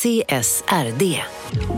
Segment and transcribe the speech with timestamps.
[0.00, 1.22] CSRD.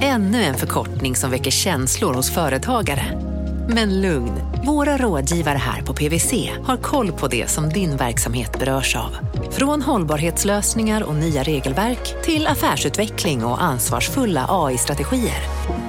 [0.00, 3.20] Ännu en förkortning som väcker känslor hos företagare.
[3.68, 4.32] Men lugn,
[4.66, 9.16] våra rådgivare här på PWC har koll på det som din verksamhet berörs av.
[9.50, 15.42] Från hållbarhetslösningar och nya regelverk till affärsutveckling och ansvarsfulla AI-strategier.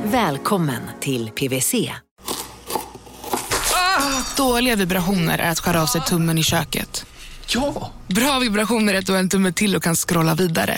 [0.04, 1.92] Välkommen till PWC.
[4.38, 7.06] Dåliga vibrationer är att skära av sig tummen i köket.
[7.48, 7.92] Ja!
[8.08, 10.78] Bra vibrationer är att du har en tumme till och kan scrolla vidare.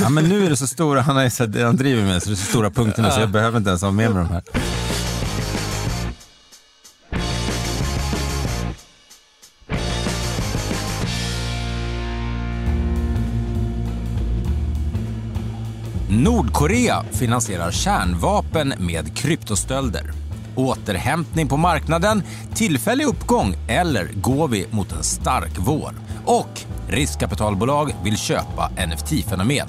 [0.00, 2.28] Ja, men nu är det så stora, han, har ju så, han driver med så
[2.28, 4.32] det är så stora punkter nu så jag behöver inte ens ha med mig de
[4.32, 4.42] här.
[16.08, 20.12] Nordkorea finansierar kärnvapen med kryptostölder.
[20.56, 22.22] Återhämtning på marknaden,
[22.54, 25.94] tillfällig uppgång eller går vi mot en stark vår?
[26.24, 29.68] Och riskkapitalbolag vill köpa NFT-fenomen.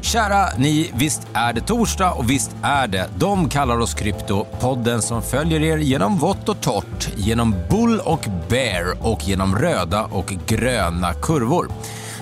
[0.00, 5.02] Kära ni, visst är det torsdag och visst är det De kallar oss krypto, podden
[5.02, 10.34] som följer er genom vått och torrt, genom bull och bear och genom röda och
[10.46, 11.68] gröna kurvor.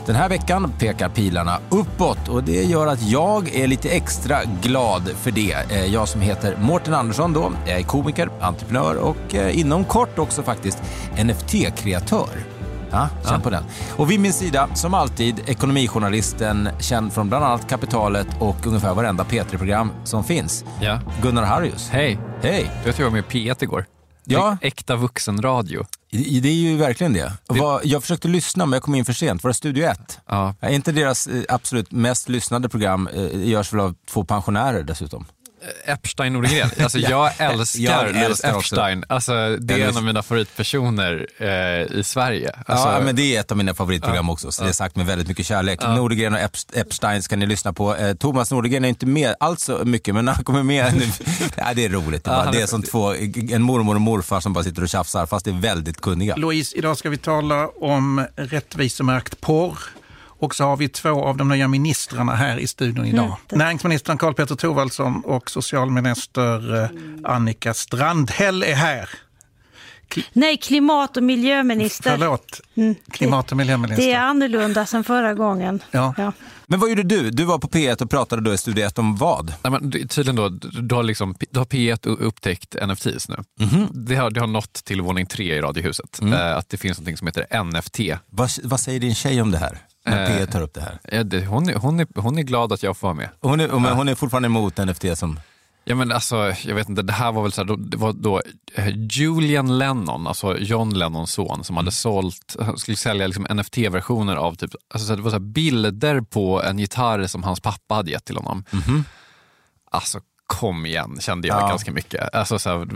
[0.06, 5.08] Den här veckan pekar pilarna uppåt och det gör att jag är lite extra glad
[5.16, 5.56] för det.
[5.70, 10.18] Eh, jag som heter Mårten Andersson då, jag är komiker, entreprenör och eh, inom kort
[10.18, 10.78] också faktiskt
[11.16, 12.57] NFT-kreatör.
[12.90, 13.64] Ja, känn på den.
[13.96, 19.24] Och vid min sida, som alltid, ekonomijournalisten känd från bland annat Kapitalet och ungefär varenda
[19.24, 20.64] P3-program som finns.
[20.80, 21.00] Ja.
[21.22, 21.88] Gunnar Harrius.
[21.88, 22.18] Hej.
[22.42, 22.70] Hej!
[22.84, 23.84] Vet att jag var med i P1 igår?
[24.24, 24.56] Ja.
[24.60, 25.86] Äkta vuxenradio.
[26.42, 27.32] Det är ju verkligen det.
[27.46, 29.42] Vad- Jag försökte lyssna men jag kom in för sent.
[29.44, 30.18] Var det Studio 1?
[30.28, 30.54] Ja.
[30.60, 35.24] Är inte deras eh, absolut mest lyssnade program eh, görs väl av två pensionärer dessutom?
[35.84, 36.70] Epstein Nordegren.
[36.82, 38.44] Alltså jag älskar Jag Louis.
[38.44, 39.04] Epstein.
[39.08, 41.48] Alltså, det är en av mina favoritpersoner eh,
[41.98, 42.50] i Sverige.
[42.66, 45.06] Alltså, ja, men det är ett av mina favoritprogram också, så det är sagt med
[45.06, 45.80] väldigt mycket kärlek.
[45.82, 47.96] Nordegren och Ep- Epstein ska ni lyssna på.
[47.96, 51.02] Eh, Thomas Nordegren är inte med alls så mycket, men han kommer med nu,
[51.56, 52.24] ja, det är roligt.
[52.24, 53.14] Det, han det är- är som två,
[53.50, 56.36] en mormor och morfar som bara sitter och tjafsar, fast det är väldigt kunniga.
[56.36, 59.78] Louise, idag ska vi tala om rättvisemärkt porr.
[60.38, 63.36] Och så har vi två av de nya ministrarna här i studion idag.
[63.52, 66.90] Näringsministern Karl Petter Thorwaldsson och socialminister eh,
[67.24, 69.08] Annika Strandhäll är här.
[70.32, 72.10] Nej, klimat och miljöminister.
[72.10, 74.06] Förlåt, Mm, klimat och miljöminister.
[74.06, 75.82] Det är annorlunda sen förra gången.
[75.90, 76.14] Ja.
[76.16, 76.32] Ja.
[76.66, 77.30] Men vad gjorde du?
[77.30, 79.54] Du var på P1 och pratade då i Studio 1 om vad?
[79.62, 80.48] Nej, men tydligen då,
[80.82, 83.36] du har, liksom, du har P1 upptäckt NFTs nu.
[83.60, 83.88] Mhm.
[83.92, 86.20] Det, har, det har nått till våning tre i Radiohuset.
[86.20, 86.32] Mm.
[86.32, 87.98] Eh, att det finns något som heter NFT.
[88.30, 89.78] Vad, vad säger din tjej om det här?
[90.06, 90.30] När Eh.
[90.46, 90.98] P1 tar upp det här.
[91.04, 93.28] Eh, det, hon, är, hon, är, hon är glad att jag får vara med.
[93.40, 95.40] Hon är, men hon är fortfarande emot NFT som...
[95.84, 98.12] Ja, men alltså, jag vet inte, det här var väl så här, då, det var
[98.12, 98.42] då
[98.74, 101.76] eh, Julian Lennon, alltså John Lennons son, som Mm.
[101.84, 106.62] hade sålt, han skulle sälja liksom NFT-versioner av typ, alltså det var så bilder på
[106.62, 108.64] en gitarr som hans pappa hade gett till honom.
[109.90, 111.60] Alltså kom igen, kände jag.
[111.62, 111.68] Ja.
[111.68, 112.34] ganska mycket.
[112.34, 112.86] Alltså, så här,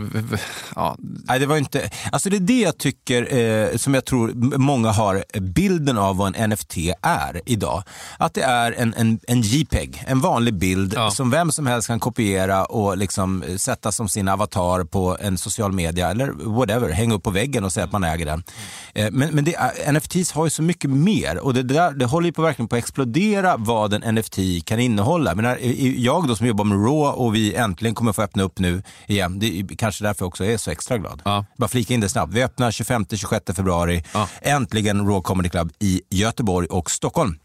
[0.75, 1.89] ja, Nej, det var inte...
[2.11, 6.35] Alltså det är det jag tycker, eh, som jag tror många har bilden av vad
[6.35, 7.83] en NFT är idag.
[8.17, 11.11] Att det är en, en, en JPEG, en vanlig bild Ja.
[11.11, 15.37] som vem som helst kan kopiera och liksom eh, sätta som sin avatar på en
[15.37, 18.43] social media eller whatever, hänga upp på väggen och säga att man äger den.
[18.95, 19.55] Eh, men men det
[19.91, 22.75] NFTs har ju så mycket mer och det, där, det håller ju på verkligen på
[22.75, 25.35] att explodera vad en NFT kan innehålla.
[25.35, 28.43] Men när, i- jag då som jobbar med RAW och vi äntligen kommer få öppna
[28.43, 31.21] upp nu igen, det är kanske därför jag också är så extra glad.
[31.25, 31.45] Ja.
[31.57, 32.33] Bara flika in det snabbt.
[32.33, 34.03] Vi öppnar 25-26 februari.
[34.13, 34.29] Ja.
[34.41, 37.35] Äntligen Raw Comedy Club i Göteborg och Stockholm.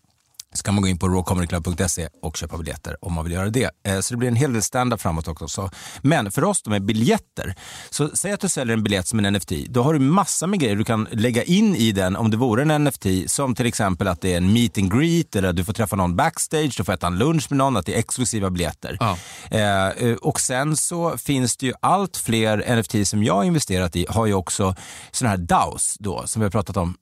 [0.54, 3.70] Så kan man gå in på rawcomedyclub.se och köpa biljetter om man vill göra det.
[3.86, 5.48] Eh, Så det blir en hel del stand-up framåt också.
[5.48, 5.70] Så.
[6.02, 7.54] Men för oss då med biljetter,
[7.90, 9.52] så säg att du säljer en biljett som en NFT.
[9.68, 12.62] Då har du massa med grejer du kan lägga in i den om det vore
[12.62, 13.06] en NFT.
[13.26, 15.96] Som till exempel att det är en meet and greet eller att du får träffa
[15.96, 18.96] någon backstage, du får äta en lunch med någon, att det är exklusiva biljetter.
[19.00, 19.18] Ja.
[19.50, 23.96] Eh, eh, och sen så finns det ju allt fler NFT som jag har investerat
[23.96, 24.74] i har ju också
[25.10, 26.96] sådana här DAOs då, som vi har pratat om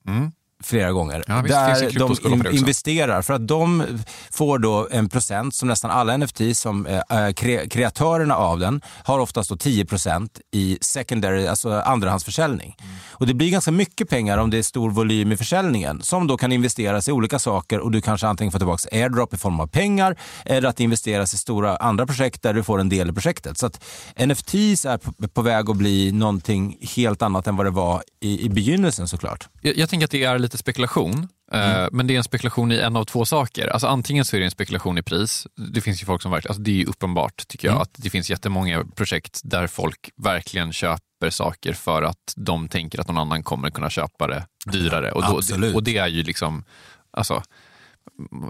[0.63, 1.25] flera gånger.
[1.27, 2.51] Ja, visst, där de det också.
[2.51, 3.85] investerar för att de
[4.31, 7.01] får då en procent som nästan alla NFT som eh,
[7.33, 12.77] kre, kreatörerna av den har oftast då 10 procent i secondary, alltså andrahandsförsäljning.
[12.79, 12.95] Mm.
[13.11, 16.37] Och det blir ganska mycket pengar om det är stor volym i försäljningen som då
[16.37, 19.67] kan investeras i olika saker och du kanske antingen får tillbaka airdrop i form av
[19.67, 23.59] pengar eller att investeras i stora andra projekt där du får en del i projektet.
[23.59, 23.85] Så att
[24.27, 28.45] NFTs är på, på väg att bli någonting helt annat än vad det var i,
[28.45, 29.49] i begynnelsen såklart.
[29.61, 32.77] Jag, jag tänker att det är lite spekulation, eh, men det är en spekulation i
[32.77, 33.69] en av två saker.
[33.69, 35.47] Alltså antingen så är det en spekulation i pris.
[35.57, 38.11] Det finns ju folk som verkligen, alltså det är ju uppenbart tycker jag, att det
[38.11, 43.43] finns jättemånga projekt där folk verkligen köper saker för att de tänker att någon annan
[43.43, 45.13] kommer kunna köpa det dyrare.
[45.13, 45.75] Och, då, Absolut.
[45.75, 46.65] och det är ju liksom,
[47.11, 47.43] alltså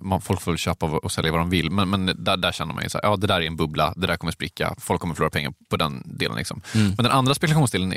[0.03, 2.75] man, folk får väl köpa och sälja vad de vill, men, men där, där känner
[2.75, 5.01] man ju så här, ja det där är en bubbla, det där kommer spricka, folk
[5.01, 6.37] kommer förlora pengar på den delen.
[6.37, 6.61] Liksom.
[6.73, 7.95] Men den andra spekulationsdelen,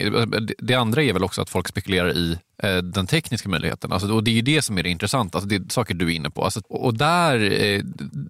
[0.59, 2.39] det, andra är väl också att folk spekulerar i
[2.83, 3.91] den tekniska möjligheten.
[3.91, 6.06] Alltså, och det är ju det som är det intressanta, alltså, det är saker du
[6.06, 6.44] är inne på.
[6.44, 7.81] Alltså, och där eh,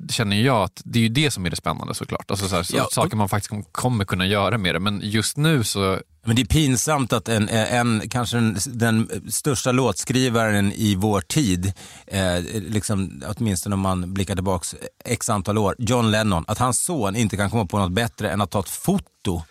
[0.09, 2.31] känner jag att det är ju det som är det spännande såklart.
[2.31, 5.37] Alltså, så här, Ja, Saker man faktiskt kom- kommer kunna göra med det, men just
[5.37, 10.95] nu så Men det är pinsamt att en, en kanske den, den största låtskrivaren i
[10.95, 11.73] vår tid,
[12.07, 17.15] eh, liksom, åtminstone om man blickar tillbaka x antal år, John Lennon, att hans son
[17.15, 19.05] inte kan komma på något bättre än att ta ett foto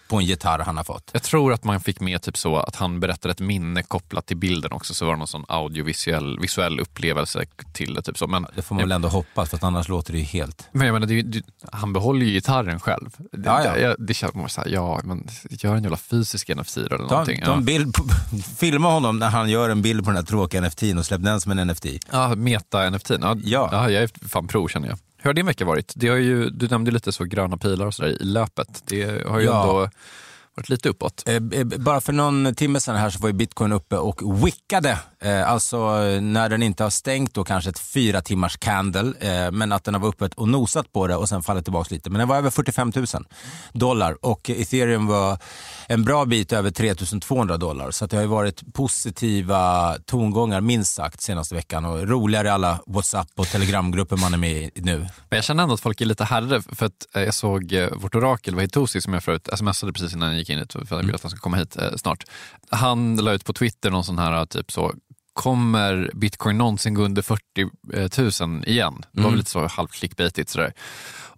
[0.08, 1.10] på en gitarr han har fått.
[1.12, 4.36] Jag tror att man fick med typ så att han berättade ett minne kopplat till
[4.36, 8.02] bilden också, så var det någon sån audiovisuell visuell upplevelse till det.
[8.02, 8.26] Typ så.
[8.26, 10.68] Men, Det får man väl ändå hoppas, för att annars låter det ju helt...
[10.72, 11.42] men jag menar, det, det,
[11.72, 13.10] han behåller ju gitarren själv.
[13.32, 13.72] Det, Ja, ja.
[13.72, 16.98] Det, jag- det känns man så här, ja, men gör en jävla fysisk NFC eller
[16.98, 17.40] någonting.
[17.44, 17.64] ta en ja.
[17.64, 18.04] bild på,
[18.58, 21.40] filma honom när han gör en bild på den här tråkiga NFTn och släpp den
[21.40, 21.86] som en NFT.
[22.10, 23.10] Ja, meta-NFT.
[23.10, 23.68] Ja, Ja.
[23.72, 23.90] ja.
[23.90, 24.98] jag är fan pro känner jag.
[25.18, 25.92] Hur har din vecka varit?
[25.96, 28.82] Det har ju, du nämnde lite så gröna pilar och sådär i löpet.
[28.86, 29.62] Det har ju Ja.
[29.62, 29.90] ändå
[30.56, 31.24] varit lite uppåt.
[31.28, 34.98] Eh, eh, Bara för någon timme sedan här så var ju bitcoin uppe och wickade.
[35.22, 35.78] Eh, Alltså
[36.20, 39.12] när den inte har stängt då kanske ett fyra timmars candle.
[39.20, 41.94] eh, Men att den har varit uppe och nosat på det och sen fallit tillbaka
[41.94, 42.10] lite.
[42.10, 43.06] Men den var över 45 000
[43.72, 45.38] dollar och ethereum var
[45.86, 47.90] en bra bit över 3 200 dollar.
[47.90, 52.50] Så att det har ju varit positiva tongångar minst sagt senaste veckan och roligare i
[52.50, 54.98] alla WhatsApp och telegramgrupper man är med i nu.
[54.98, 57.88] Men jag känner ändå att folk är lite herre för att eh, jag såg eh,
[57.96, 60.90] vårt orakel, Vahitosi, som jag förut smsade precis innan jag gick in hit för att
[60.90, 62.24] jag ville att han ska komma hit eh, snart.
[62.70, 64.94] Han la ut på Twitter någon sån här typ så
[65.38, 69.04] Kommer bitcoin någonsin gå under 40 000 igen?
[69.12, 70.72] Det var väl lite så halvt clickbaitigt sådär.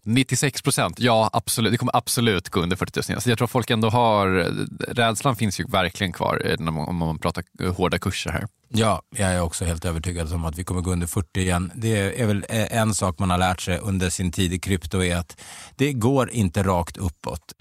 [0.02, 3.20] 96 procent, ja absolut, det kommer absolut gå under 40 000 igen.
[3.20, 4.26] Så jag tror folk ändå har,
[4.88, 8.46] rädslan finns ju verkligen kvar eh, när man, om man pratar eh, hårda kurser här.
[8.68, 11.72] Ja, jag är också helt övertygad om att vi kommer gå under 40 igen.
[11.74, 15.02] Det är väl eh, en sak man har lärt sig under sin tid i krypto
[15.02, 15.40] är att
[15.76, 17.52] det går inte rakt uppåt.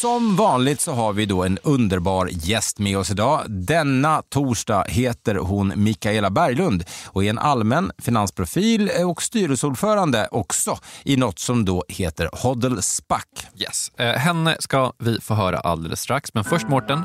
[0.00, 3.40] Som vanligt så har vi då en underbar gäst med oss idag.
[3.48, 11.16] Denna torsdag heter hon Mikaela Berglund och är en allmän finansprofil och styrelseordförande också i
[11.16, 13.22] något som då heter Hodl Spac.
[13.56, 13.90] Yes.
[13.96, 17.02] Eh, henne ska vi få höra alldeles strax, men först Mårten,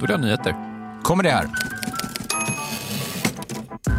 [0.00, 0.54] då är det nyheter.
[1.02, 1.48] kommer det här.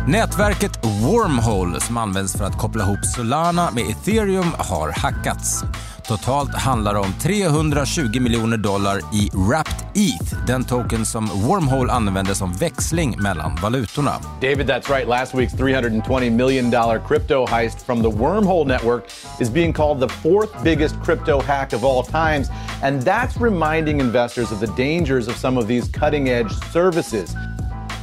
[0.08, 5.64] Nätverket Wormhole som används för att koppla ihop Solana med ethereum har hackats.
[6.08, 12.34] Totalt handlar det om 320 miljoner dollar i Wrapped ETH, den token som Wormhole använder
[12.34, 14.12] som växling mellan valutorna.
[14.42, 15.08] David, that's right.
[15.08, 16.72] Last week's $320 million
[17.08, 19.04] crypto heist from the Wormhole Network
[19.40, 22.50] is being called the fourth biggest crypto hack of all times.
[22.84, 27.36] And that's reminding investors of the dangers of some of these cutting edge services.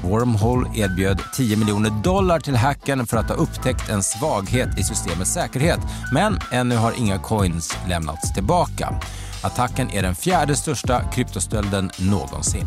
[0.02, 5.32] Wormhole erbjöd 10 miljoner dollar till hacken för att ha upptäckt en svaghet i systemets
[5.32, 5.80] säkerhet,
[6.12, 9.00] men ännu har inga coins lämnats tillbaka.
[9.42, 12.66] Attacken är den fjärde största kryptostölden någonsin.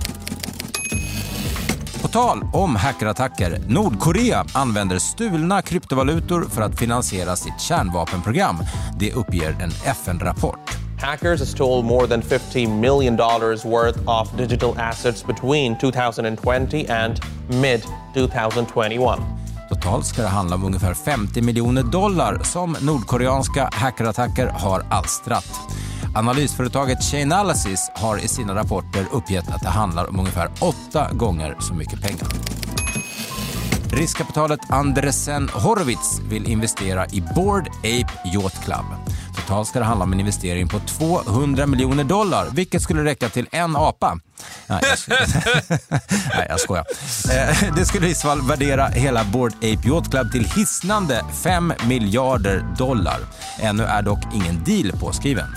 [2.02, 8.58] På tal om hackerattacker, Nordkorea använder stulna kryptovalutor för att finansiera sitt kärnvapenprogram.
[9.00, 10.81] Det uppger en FN-rapport.
[11.02, 19.20] Hackers stole more than $50 million worth of digital assets between 2020 and mid 2021.
[19.70, 25.60] Totalt ska det handla om ungefär 50 miljoner dollar som nordkoreanska hackerattacker har alstrat.
[26.16, 31.74] Analysföretaget Chainalysis har i sina rapporter uppgett att det handlar om ungefär åtta gånger så
[31.74, 32.28] mycket pengar.
[33.92, 38.86] Riskkapitalet Andresen Horowitz vill investera i Bored Ape Yacht Club.
[39.36, 43.48] Totalt ska det handla om en investering på 200 miljoner dollar, vilket skulle räcka till
[43.52, 44.18] en apa.
[44.68, 45.14] Nej, jag, sko-
[46.36, 46.86] Nej, jag skojar.
[47.32, 51.74] Eh, Det skulle i så fall värdera hela Bored Ape Yacht Club till hisnande 5
[51.88, 53.20] miljarder dollar.
[53.60, 55.56] Ännu är dock ingen deal påskriven.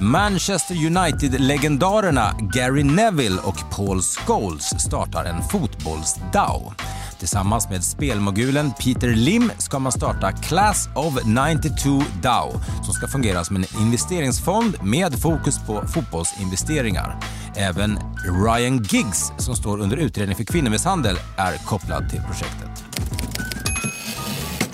[0.00, 6.72] Manchester United-legendarerna Gary Neville och Paul Scholes startar en fotbolls-DAO.
[7.18, 12.52] Tillsammans med spelmogulen Peter Lim ska man starta Class of 92 DAO
[12.84, 17.18] som ska fungera som en investeringsfond med fokus på fotbollsinvesteringar.
[17.54, 17.98] Även
[18.44, 22.84] Ryan Giggs, som står under utredning för kvinnomisshandel, är kopplad till projektet.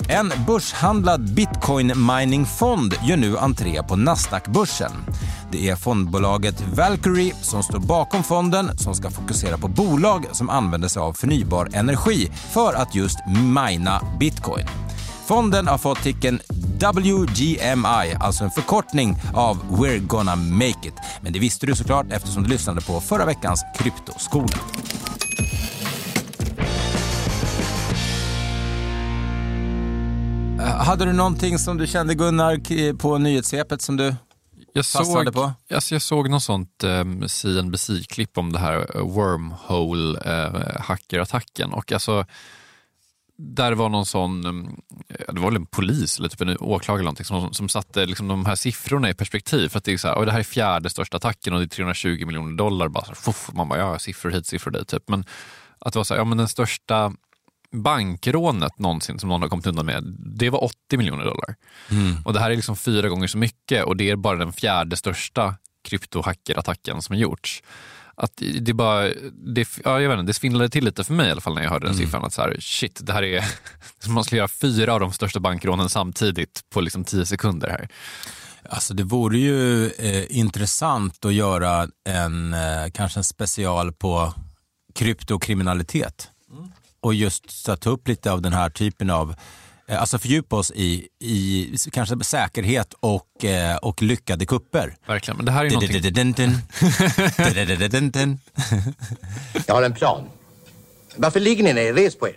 [0.09, 4.93] En börshandlad bitcoin miningfond gör nu entré på Nasdaq-börsen.
[5.53, 10.89] Det är fondbolaget Valkyrie som står bakom fonden som ska fokusera på bolag som använder
[10.89, 13.19] sig av förnybar energi för att just
[13.55, 14.67] mina bitcoin.
[15.27, 16.41] Fonden har fått ticken
[16.95, 20.95] WGMI, alltså en förkortning av We're gonna make it.
[21.21, 24.57] Men det visste du såklart eftersom du lyssnade på förra veckans Kryptoskola.
[30.59, 34.15] Eh, hade du någonting som du kände Gunnar på nyhetssvepet som du
[34.73, 35.53] jag såg, på?
[35.75, 41.73] Alltså jag såg något sånt um, CNBC-klipp om det här eh, wormhole-hackerattacken.
[41.73, 42.27] och alltså,
[43.39, 47.05] där var någon sån, um, det var väl en polis eller typ en åklagare eller
[47.05, 49.69] någonting, som, som satte liksom de här siffrorna i perspektiv.
[49.69, 51.69] För att det, är så här, det här är fjärde största attacken och det är
[51.69, 52.89] 320 miljoner dollar.
[52.89, 54.89] Bara så här, fuff, man bara, ja, siffror hit, siffror dit.
[54.89, 55.09] Typ.
[55.09, 55.25] Men
[55.79, 57.13] att det var så här, ja men den största
[57.73, 61.55] bankrånet någonsin som någon har kommit undan med, det var 80 miljoner dollar.
[61.91, 62.17] Mm.
[62.25, 64.97] Och det här är liksom fyra gånger så mycket och det är bara den fjärde
[64.97, 67.63] största kryptohackerattacken som har gjorts.
[68.15, 69.03] Att det, bara,
[69.55, 71.63] det, ja, jag vet inte, det svindlade till lite för mig i alla fall när
[71.63, 72.07] jag hörde den Mm.
[72.07, 72.25] siffran.
[72.25, 73.45] Att så här, shit, det här är
[73.99, 77.89] som man skulle göra fyra av de största bankrånen samtidigt på liksom tio sekunder här.
[78.69, 84.35] Alltså det vore ju eh, intressant att göra en, eh, kanske en special på
[84.95, 86.29] kryptokriminalitet.
[87.03, 89.35] Och just så att ta upp lite av den här typen av,
[89.89, 94.97] eh, alltså fördjupa oss i, i kanske säkerhet och, eh, och lyckade kupper.
[95.07, 95.93] Verkligen, men det här är någonting...
[99.67, 100.25] Jag har en plan.
[101.17, 101.95] Varför ligger ni ner?
[101.95, 102.35] Res på er.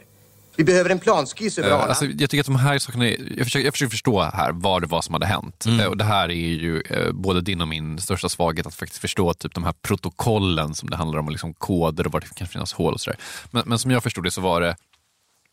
[0.58, 1.90] Vi behöver en planskiss över Eh, Arlanda.
[1.90, 4.82] Alltså, jag tycker att de här sakerna, är, jag, försöker, jag försöker förstå här vad
[4.84, 5.66] det var som hade hänt.
[5.66, 5.80] Mm.
[5.80, 9.02] Eh, Och det här är ju eh, både din och min största svaghet, att faktiskt
[9.02, 12.36] förstå typ de här protokollen som det handlar om, och liksom koder och var det
[12.36, 13.20] kan finnas hål och sådär.
[13.52, 14.76] Men, men som jag förstod det så var det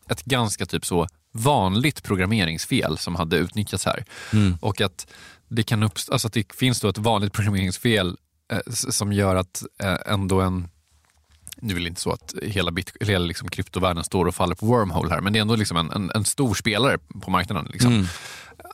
[0.09, 4.05] ett ganska typ så vanligt programmeringsfel som hade utnyttjats här.
[4.33, 4.57] Mm.
[4.61, 5.07] Och att
[5.47, 8.17] det kan uppstå, alltså att det finns då ett vanligt programmeringsfel
[8.51, 10.67] eh, som gör att eh, ändå en
[11.67, 14.65] det är väl inte så att hela, bit, hela liksom kryptovärlden står och faller på
[14.65, 17.67] wormhole här, men det är ändå liksom en, en, en stor spelare på marknaden.
[17.71, 17.93] Liksom.
[17.93, 18.05] Mm.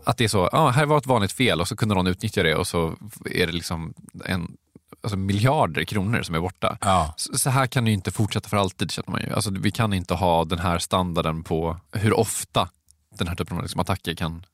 [0.06, 2.44] Att det är så, ja, här var ett vanligt fel och så kunde någon utnyttja
[2.44, 3.94] det och så är det liksom
[4.26, 4.58] en,
[5.02, 6.78] alltså miljarder kronor som är borta.
[6.82, 7.14] Ja.
[7.18, 9.34] Så, så här kan det ju inte fortsätta för alltid känner man ju.
[9.34, 12.70] Alltså, vi kan inte ha den här standarden på hur ofta
[13.18, 14.46] den här typen av liksom, attacker kan,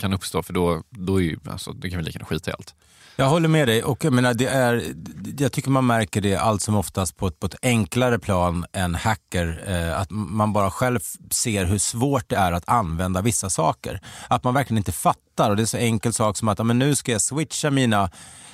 [0.00, 2.54] kan uppstå, för då, då är ju, alltså, det kan vi lika gärna skita i
[2.54, 2.74] allt.
[3.16, 4.94] Jag håller med dig och jag, menar, det är,
[5.38, 8.94] jag tycker man märker det allt som oftast på ett, på ett enklare plan än
[8.94, 9.62] hacker.
[9.66, 11.00] Eh, att man bara själv
[11.30, 14.00] ser hur svårt det är att använda vissa saker.
[14.28, 16.94] Att man verkligen inte fattar och det är så enkel sak som att men nu
[16.94, 18.10] ska jag switcha mina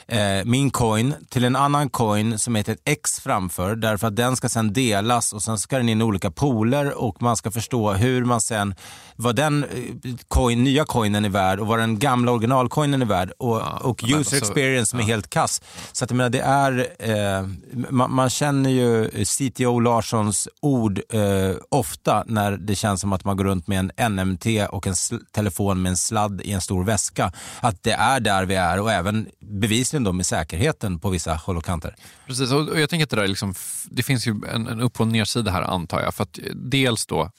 [0.09, 4.37] eh, min coin till en annan coin som heter ett X framför därför att den
[4.37, 7.93] ska sen delas och sen ska den in i olika pooler och man ska förstå
[7.93, 8.75] hur man sen,
[9.17, 13.33] vad den eh, coin, nya coinen är värd och vad den gamla originalcoinen är värd
[13.39, 15.63] och, och men user alltså- experience som är helt kass.
[15.93, 17.49] Så att jag menar, det är, eh,
[17.91, 23.37] man, man känner ju CTO Larssons ord eh, ofta när det känns som att man
[23.37, 24.95] går runt med en NMT och en
[25.33, 27.33] telefon med en sladd i en stor väska.
[27.61, 31.57] Att det är där vi är och även bevisligen då med säkerheten på vissa håll
[31.57, 31.97] och kanter.
[32.27, 35.01] Precis, och jag tänker att det, där är liksom, det finns ju en, en upp
[35.01, 36.15] och nedsida här antar jag.
[36.15, 37.31] För att dels då,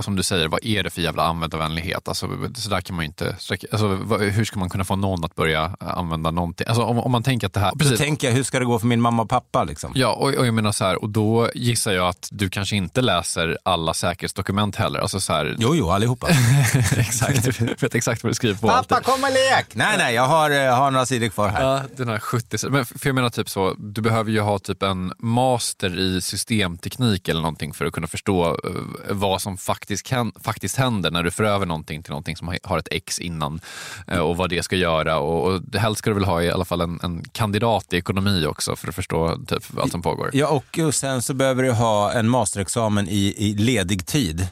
[0.00, 2.08] som du säger, vad är det för jävla användarvänlighet?
[2.08, 3.36] Alltså, så där kan man inte,
[3.72, 3.88] alltså,
[4.18, 6.66] hur ska man kunna få någon att börja använda någonting?
[6.66, 7.72] Alltså, om, om man tänker att det här...
[7.84, 9.64] Så tänker jag, hur ska det gå för min mamma och pappa?
[9.64, 9.92] Liksom?
[9.94, 13.00] Ja, och, och jag menar så här, och då gissar jag att du kanske inte
[13.00, 15.00] läser alla säkerhetsdokument heller.
[15.00, 16.28] Alltså så här, Jo, jo, allihopa.
[16.96, 18.70] exakt, du vet exakt vad du skriver på.
[18.70, 19.02] alltid.
[19.02, 19.66] kom och lek!
[19.74, 21.62] Nej, nej, jag har, eh, har några sidor kvar här.
[21.62, 22.68] Ja, den här 70.
[22.70, 27.28] Men för jag menar typ så, du behöver ju ha typ en master i systemteknik
[27.28, 28.70] eller någonting för att kunna förstå eh,
[29.10, 30.10] vad som faktiskt,
[30.44, 33.60] faktiskt händer när du för över någonting till någonting som har- ett X innan
[34.06, 35.18] eh, och vad det ska göra.
[35.18, 38.46] Och, och helst ska du väl ha i alla fall en, en kandidat i ekonomi
[38.46, 40.30] också för att förstå typ allt som pågår.
[40.32, 44.48] Ja, och och sen så behöver du ha en masterexamen i, i ledig tid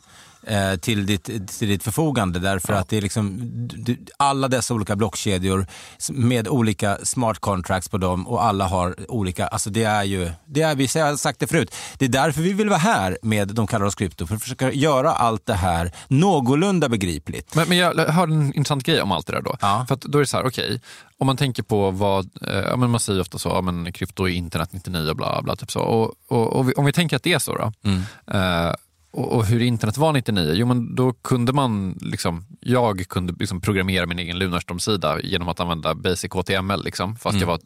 [0.48, 1.24] eh, till, ditt,
[1.58, 2.38] till ditt förfogande.
[2.38, 3.38] Därför att det är liksom
[3.74, 5.66] du, alla dessa olika blockkedjor
[6.10, 10.62] med olika smart contracts på dem och alla har olika, alltså det är ju, det
[10.62, 13.66] är, vi har sagt det förut, det är därför vi vill vara här med De
[13.66, 17.54] kallar oss krypto, för att försöka göra allt det här någorlunda begripligt.
[17.54, 19.56] Men, men jag har en intressant grej om allt det där då.
[19.60, 19.84] Ja.
[19.88, 20.80] För då är det så här, okej, okay,
[21.18, 24.32] om man tänker på vad, eh, men man säger ofta så, ja, men krypto är
[24.32, 25.56] internet 99 och bla bla.
[25.56, 25.80] Typ så.
[25.80, 28.02] Och, och, och vi, om vi tänker att det är så då, mm.
[28.26, 28.74] eh,
[29.18, 33.60] och, och, hur internet var 99, jo men då kunde man, liksom, jag kunde liksom
[33.60, 37.40] programmera min egen Lunarstorm-sida genom att använda basic HTML, liksom, fast mm.
[37.40, 37.60] jag var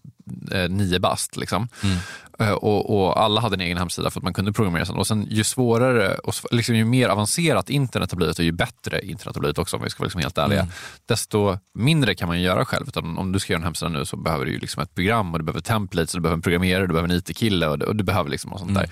[0.62, 1.36] eh, nio bast.
[1.36, 1.68] Liksom.
[1.82, 1.96] Mm.
[2.38, 4.96] Eh, och, och, alla hade en egen hemsida för att man kunde programmera sen.
[4.96, 9.00] Och sen ju svårare, och liksom, ju mer avancerat internet har blivit och ju bättre
[9.00, 10.72] internet har blivit också om vi ska vara liksom helt ärliga, mm.
[11.06, 12.88] desto mindre kan man göra själv.
[12.88, 15.38] Utan om du ska göra en hemsida nu så behöver du liksom ett program och
[15.38, 18.04] du behöver templates, och du behöver en programmerare, du behöver en IT-kille och, och, du
[18.04, 18.82] behöver liksom något sånt mm.
[18.82, 18.90] där.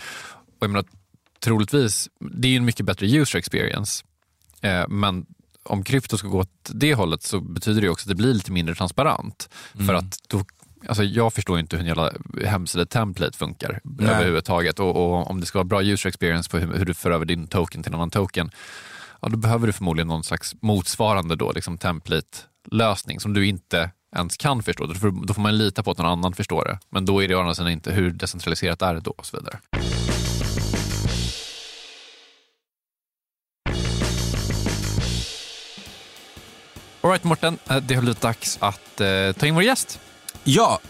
[0.60, 0.84] Och jag menar,
[1.40, 4.04] troligtvis, det är en mycket bättre user experience.
[4.60, 5.26] Eh, men
[5.62, 8.52] om krypto ska gå åt det hållet så betyder det också att det blir lite
[8.52, 9.48] mindre transparent.
[9.74, 9.86] Mm.
[9.86, 10.44] För att då,
[10.86, 12.12] alltså jag förstår inte hur en jävla
[12.44, 14.08] hemsida-template funkar Nej.
[14.08, 14.78] överhuvudtaget.
[14.78, 17.24] Och, och, om det ska vara bra user experience på hur, hur, du för över
[17.24, 18.50] din token till en annan token,
[19.20, 24.36] ja, då behöver du förmodligen någon slags motsvarande då, liksom template-lösning som du inte ens
[24.36, 24.86] kan förstå.
[24.86, 26.78] Då får, då får man lita på att någon annan förstår det.
[26.90, 29.36] Men då är det å andra sidan inte hur decentraliserat är det då och så
[29.36, 29.58] vidare.
[37.00, 40.00] Alright Morten, eh, det har blivit dags att eh, ta in vår gäst.
[40.44, 40.80] Ja,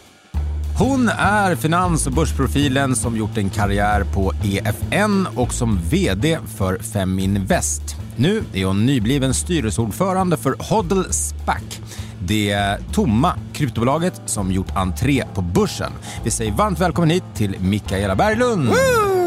[0.78, 6.78] hon är finans och börsprofilen som gjort en karriär på EFN och som VD för
[6.78, 7.82] Feminvest.
[8.16, 11.80] Nu är hon nybliven styrelseordförande för Hodl SPAC.
[12.22, 15.92] Det tomma kryptobolaget som gjort entré på börsen.
[16.24, 18.68] Vi säger varmt välkommen hit till Mikaela Berglund.
[18.68, 19.19] Woo!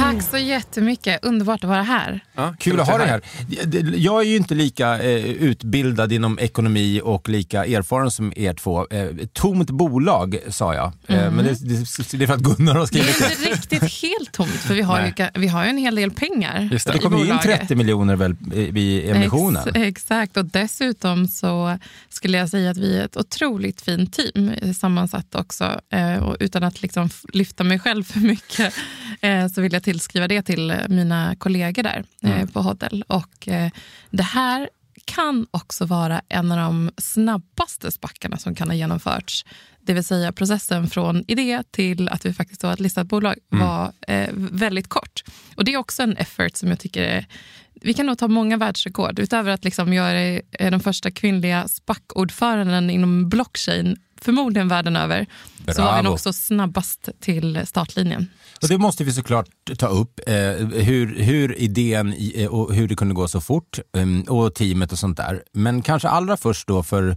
[0.00, 1.24] Tack så jättemycket.
[1.24, 2.20] Underbart att vara här.
[2.34, 3.22] Ja, kul att ha dig här.
[3.96, 8.86] Jag är ju inte lika eh, utbildad inom ekonomi och lika erfaren som er två.
[8.90, 11.34] Eh, tomt bolag sa jag, eh, mm.
[11.34, 13.28] men det, det, det, är för att Gunnar har skrivit det.
[13.28, 15.94] Det är inte riktigt helt tomt, för vi har, ju, vi har ju en hel
[15.94, 16.92] del pengar Just det.
[16.92, 19.68] det kom ju in 30 miljoner väl i emissionen.
[19.68, 21.78] Ex, exakt, och dessutom så
[22.08, 25.80] skulle jag säga att vi är ett otroligt fint team sammansatt också.
[25.90, 28.74] Eh, och utan att liksom lyfta mig själv för mycket
[29.20, 32.48] eh, så vill jag tillskriva det till mina kollegor där eh, mm.
[32.48, 33.04] på Hodel.
[33.08, 33.70] Och eh,
[34.10, 34.68] det här
[35.04, 39.44] kan också vara en av de snabbaste spackarna som kan ha genomförts.
[39.80, 43.66] Det vill säga processen från idé till att vi faktiskt var ett listat bolag mm.
[43.66, 45.22] var eh, väldigt kort.
[45.56, 47.26] Och Det är också en effort som jag tycker är
[47.82, 49.18] vi kan nog ta många världsrekord.
[49.18, 55.26] Utöver att liksom jag är den första kvinnliga SPAC-ordföranden inom blockchain, förmodligen världen över,
[55.58, 55.76] Bravo.
[55.76, 58.26] så var vi nog också snabbast till startlinjen.
[58.62, 60.34] Och det måste vi såklart ta upp, eh,
[60.82, 64.98] hur, hur idén eh, och hur det kunde gå så fort eh, och teamet och
[64.98, 65.42] sånt där.
[65.52, 67.16] Men kanske allra först då för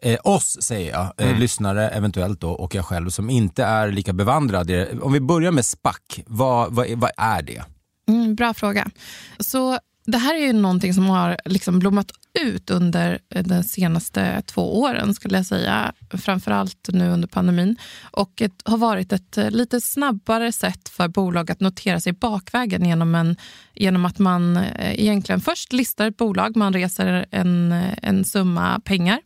[0.00, 1.40] eh, oss, säger jag, eh, mm.
[1.40, 4.88] lyssnare eventuellt då och jag själv som inte är lika bevandrade.
[5.02, 7.64] Om vi börjar med SPAC, vad, vad, vad är det?
[8.08, 8.90] Mm, bra fråga.
[9.38, 14.80] Så det här är ju någonting som har liksom blommat ut under de senaste två
[14.80, 15.92] åren, skulle jag säga.
[16.10, 17.76] Framförallt nu under pandemin.
[18.02, 22.84] Och ett, har varit ett eh, lite snabbare sätt för bolag att notera sig bakvägen
[22.84, 23.36] genom, en,
[23.74, 29.20] genom att man eh, egentligen först listar ett bolag, man reser en, en summa pengar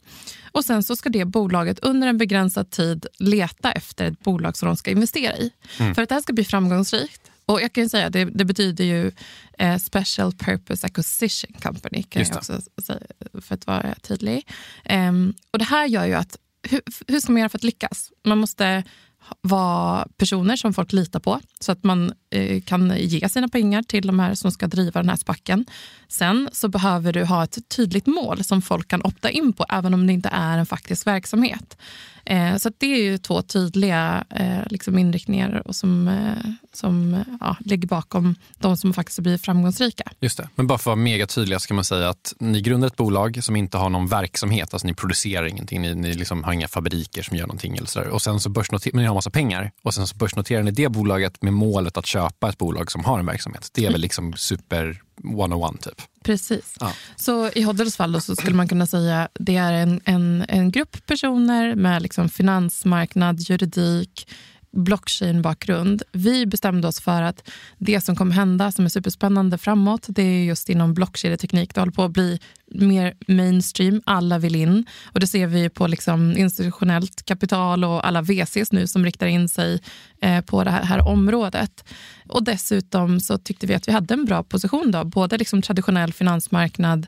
[0.52, 4.66] och sen så ska det bolaget under en begränsad tid leta efter ett bolag som
[4.66, 5.50] de ska investera i.
[5.78, 5.94] Mm.
[5.94, 9.12] För att det här ska bli framgångsrikt och jag kan säga det, det betyder ju
[9.58, 13.00] eh, Special Purpose Acquisition Company, kan jag också säga
[13.40, 14.48] för att vara tydlig.
[14.90, 18.12] Um, och det här gör ju att, hur, hur ska man göra för att lyckas?
[18.24, 18.84] Man måste
[19.40, 24.06] vara personer som folk litar på så att man eh, kan ge sina pengar till
[24.06, 25.66] de här som ska driva den här spacken.
[26.08, 29.94] Sen så behöver du ha ett tydligt mål som folk kan opta in på även
[29.94, 31.76] om det inte är en faktisk verksamhet.
[32.28, 37.20] Eh, så det är ju två tydliga eh, liksom inriktningar och som, eh, som eh,
[37.40, 40.04] ja, ligger bakom de som faktiskt blir framgångsrika.
[40.20, 40.48] Just det.
[40.54, 43.44] Men bara för att vara mega tydliga kan man säga att ni grundar ett bolag
[43.44, 47.22] som inte har någon verksamhet, alltså ni producerar ingenting, ni, ni liksom har inga fabriker
[47.22, 48.10] som gör någonting eller så.
[48.10, 50.88] Och sen så börsnoterar men ni har massa pengar och sen så börsnoterar ni det
[50.88, 53.68] bolaget med målet att köpa ett bolag som har en verksamhet.
[53.74, 56.02] Det är väl liksom super 101 typ.
[56.22, 56.74] Precis.
[56.80, 56.92] Ja.
[57.16, 60.70] Så i Hoddles fall så skulle man kunna säga att det är en, en, en
[60.70, 64.28] grupp personer med liksom finansmarknad, juridik,
[64.78, 66.02] blockchain-bakgrund.
[66.12, 70.44] Vi bestämde oss för att det som kommer hända som är superspännande framåt, det är
[70.44, 71.74] just inom blockkedjeteknik.
[71.74, 74.86] Det håller på att bli mer mainstream, alla vill in.
[75.12, 79.48] Och det ser vi på liksom institutionellt kapital och alla VCs nu som riktar in
[79.48, 79.80] sig
[80.20, 81.84] eh, på det här, här, området.
[82.28, 86.12] Och dessutom så tyckte vi att vi hade en bra position, då, både liksom traditionell
[86.12, 87.06] finansmarknad,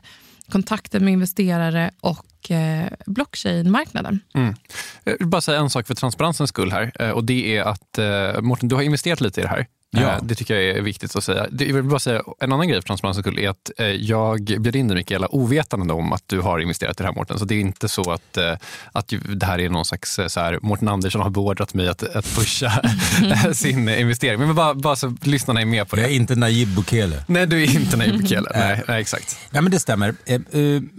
[0.49, 4.19] kontakter med investerare och eh, blockchain-marknaden.
[4.33, 4.55] Mm.
[5.03, 6.91] Jag vill bara säga en sak för transparensens skull här.
[6.99, 9.67] Eh, och det är att eh, Mårten, du har investerat lite i det här.
[9.97, 10.01] Ja.
[10.01, 11.47] Eh, det tycker jag är viktigt att säga.
[11.51, 14.75] Jag vill bara säga en annan grej för transparensens skull är att eh, jag bjöd
[14.75, 17.39] in dig Mikaela ovetande om att du har investerat i det här Mårten.
[17.39, 18.53] Så det är inte så att, eh,
[18.91, 22.35] att det här är någon slags så här, Mårten Andersson har beordrat mig att, att
[22.35, 22.81] pusha
[23.53, 24.39] sin investering.
[24.39, 26.01] Men bara, bara så lyssnarna är med på det.
[26.01, 27.23] Jag är inte Najib Bukele.
[27.27, 28.51] Nej, du är inte Najib Bukele.
[28.55, 29.37] nej, nej, exakt.
[29.51, 30.15] Ja, men det stämmer.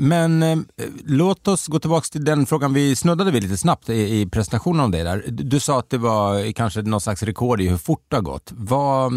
[0.03, 0.67] Men
[1.07, 4.91] låt oss gå tillbaka till den frågan vi snuddade vid lite snabbt i presentationen av
[4.91, 5.25] det där.
[5.29, 8.53] Du sa att det var kanske någon slags rekord i hur fort det har gått.
[8.57, 9.13] Vad vad,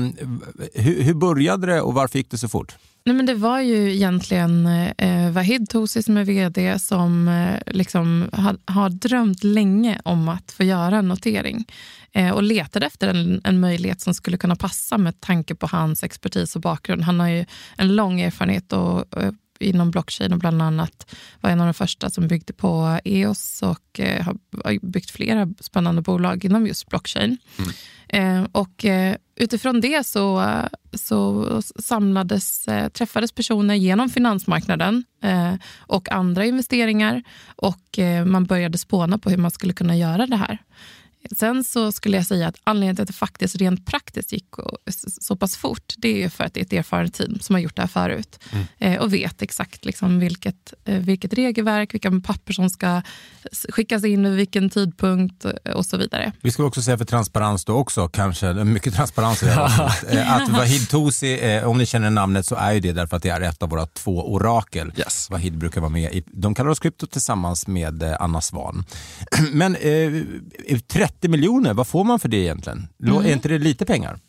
[0.73, 2.75] hur, hur började det och varför gick det så fort?
[3.07, 8.29] Nej, men det var ju egentligen eh, Vahid Tosi som är vd som eh, liksom
[8.33, 11.65] har, har, drömt länge om att få göra en notering
[12.11, 16.03] eh, och letade efter en, en, möjlighet som skulle kunna passa med tanke på hans
[16.03, 17.03] expertis och bakgrund.
[17.03, 17.45] Han har ju
[17.77, 22.09] en lång erfarenhet och, eh, inom blockchain och bland annat var en av de första
[22.09, 27.37] som byggde på EOS och eh, har byggt flera spännande bolag inom just blockchain.
[27.57, 28.43] Mm.
[28.43, 30.51] Eh, och eh, utifrån det så,
[30.93, 37.23] så samlades, eh, träffades personer genom finansmarknaden eh, och andra investeringar
[37.55, 40.59] och eh, man började spåna på hur man skulle kunna göra det här.
[41.37, 44.45] Sen så skulle jag säga att anledningen till att det faktiskt rent praktiskt gick
[45.21, 47.75] så pass fort, det är för att det är ett erfaret team som har gjort
[47.75, 48.65] det här förut mm.
[48.79, 53.01] eh, och vet exakt liksom vilket, eh, vilket regelverk, vilka papper som ska
[53.69, 56.31] skickas in vid vilken tidpunkt och så vidare.
[56.41, 60.35] Vi ska också säga för transparens då också, kanske mycket transparens i det här eh,
[60.35, 63.29] att Vahid Tosi, eh, om ni känner namnet så är ju det därför att det
[63.29, 64.93] är ett av våra två orakel.
[64.97, 65.29] Yes.
[65.29, 68.85] Vahid brukar vara med i, de kallar oss krypto tillsammans med eh, Anna Svan.
[69.51, 70.23] Men eh,
[71.21, 72.87] 30 miljoner, vad får man för det egentligen?
[73.03, 73.25] Mm.
[73.25, 74.19] Är inte det lite pengar?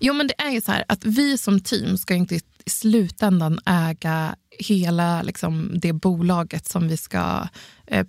[0.00, 3.60] Jo, men det är ju så här att vi som team ska inte i slutändan
[3.66, 7.48] äga hela liksom, det bolaget som vi ska
[7.86, 8.06] eh,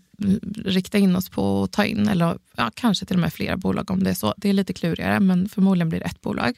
[0.65, 2.07] rikta in oss på och ta in.
[2.07, 4.33] Eller ja, kanske till och med flera bolag om det är så.
[4.37, 6.57] Det är lite klurigare, men förmodligen blir det ett bolag.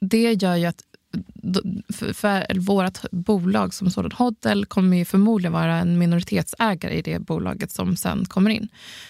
[0.00, 0.82] Det gör ju att
[1.92, 7.18] för, för vårt bolag som sådant Hoddle kommer ju förmodligen vara en minoritetsägare i det
[7.18, 8.68] bolaget som sen kommer in.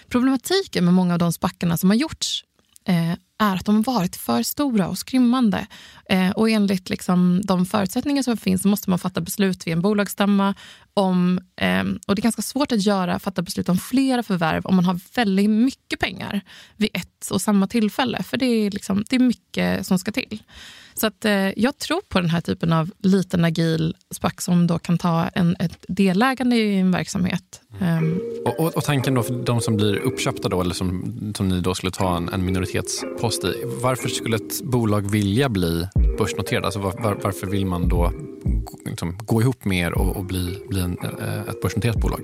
[0.09, 2.45] Problematiken med många av de spackarna som har gjorts
[2.85, 5.67] eh, är att de har varit för stora och skrymmande.
[6.09, 10.55] Eh, och enligt liksom, de förutsättningar som finns måste man fatta beslut vid en bolagsstämma.
[10.95, 14.77] Om, eh, och det är ganska svårt att göra, fatta beslut om flera förvärv om
[14.77, 16.41] man har väldigt mycket pengar
[16.77, 18.23] vid ett och samma tillfälle.
[18.23, 20.43] För det är, liksom, det är mycket som ska till.
[20.95, 24.79] Så att, eh, jag tror på den här typen av liten agil SPAC som då
[24.79, 27.61] kan ta en, ett delägande i en verksamhet.
[27.81, 28.21] Um.
[28.45, 31.61] Och, och, och, tanken då för de som blir uppköpta då, eller som, som ni
[31.61, 33.65] då skulle ta en, en minoritetspost i.
[33.83, 35.89] Varför skulle ett bolag vilja bli
[36.19, 36.65] börsnoterad?
[36.65, 38.13] Alltså var, var, varför vill man då
[38.85, 42.21] liksom, gå ihop med er och, och bli, bli en, eh, ett börsnoterat bolag?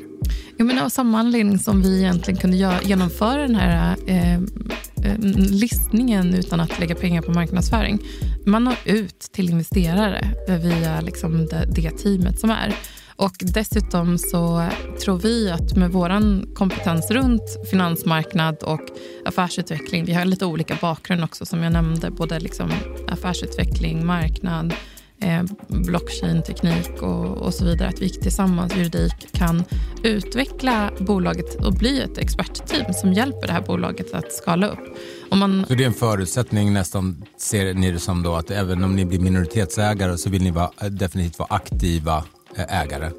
[0.58, 5.18] Jo, men av samma anledning som vi egentligen kunde göra, genomföra den här eh, eh,
[5.50, 7.98] listningen utan att lägga pengar på marknadsföring.
[8.46, 12.74] Man når ut till investerare via liksom det, det teamet som är.
[13.16, 14.68] Och Dessutom så
[15.04, 18.80] tror vi att med vår kompetens runt finansmarknad och
[19.24, 22.70] affärsutveckling, vi har lite olika bakgrund också som jag nämnde, både liksom
[23.08, 24.74] affärsutveckling, marknad,
[25.20, 27.88] eh, blockchain-teknik och, och, så vidare.
[27.88, 29.64] Att vi tillsammans, juridik, kan
[30.02, 34.96] utveckla bolaget och bli ett expertteam som hjälper det här bolaget att skala upp.
[35.30, 35.64] Om man...
[35.68, 39.04] Så det är en förutsättning nästan, ser ni det som då, att även om ni
[39.04, 42.24] blir minoritetsägare så vill ni vara, eh, definitivt vara aktiva
[42.64, 43.10] ägare?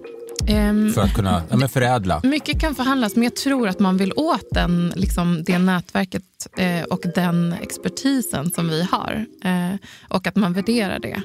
[0.49, 2.21] Um, för att kunna ja, men förädla?
[2.23, 6.23] Mycket kan förhandlas, men jag tror att man vill åt den, liksom, det nätverket
[6.57, 9.25] eh, och den expertisen som vi har.
[9.43, 9.75] Eh,
[10.09, 11.21] och att man värderar det.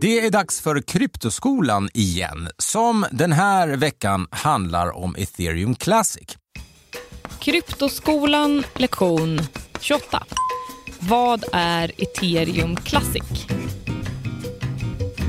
[0.00, 6.36] Det är dags för Kryptoskolan igen, som den här veckan handlar om ethereum classic.
[7.38, 9.40] Kryptoskolan lektion
[9.80, 10.24] 28.
[11.00, 13.46] Vad är ethereum classic?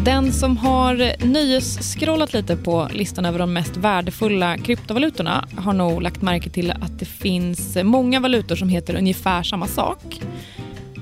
[0.05, 6.21] Den som har nöjesscrollat lite på listan över de mest värdefulla kryptovalutorna har nog lagt
[6.21, 10.21] märke till att det finns många valutor som heter ungefär samma sak.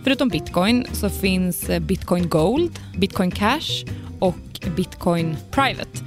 [0.04, 3.86] Förutom bitcoin så finns bitcoin gold, bitcoin cash
[4.20, 6.00] och bitcoin private.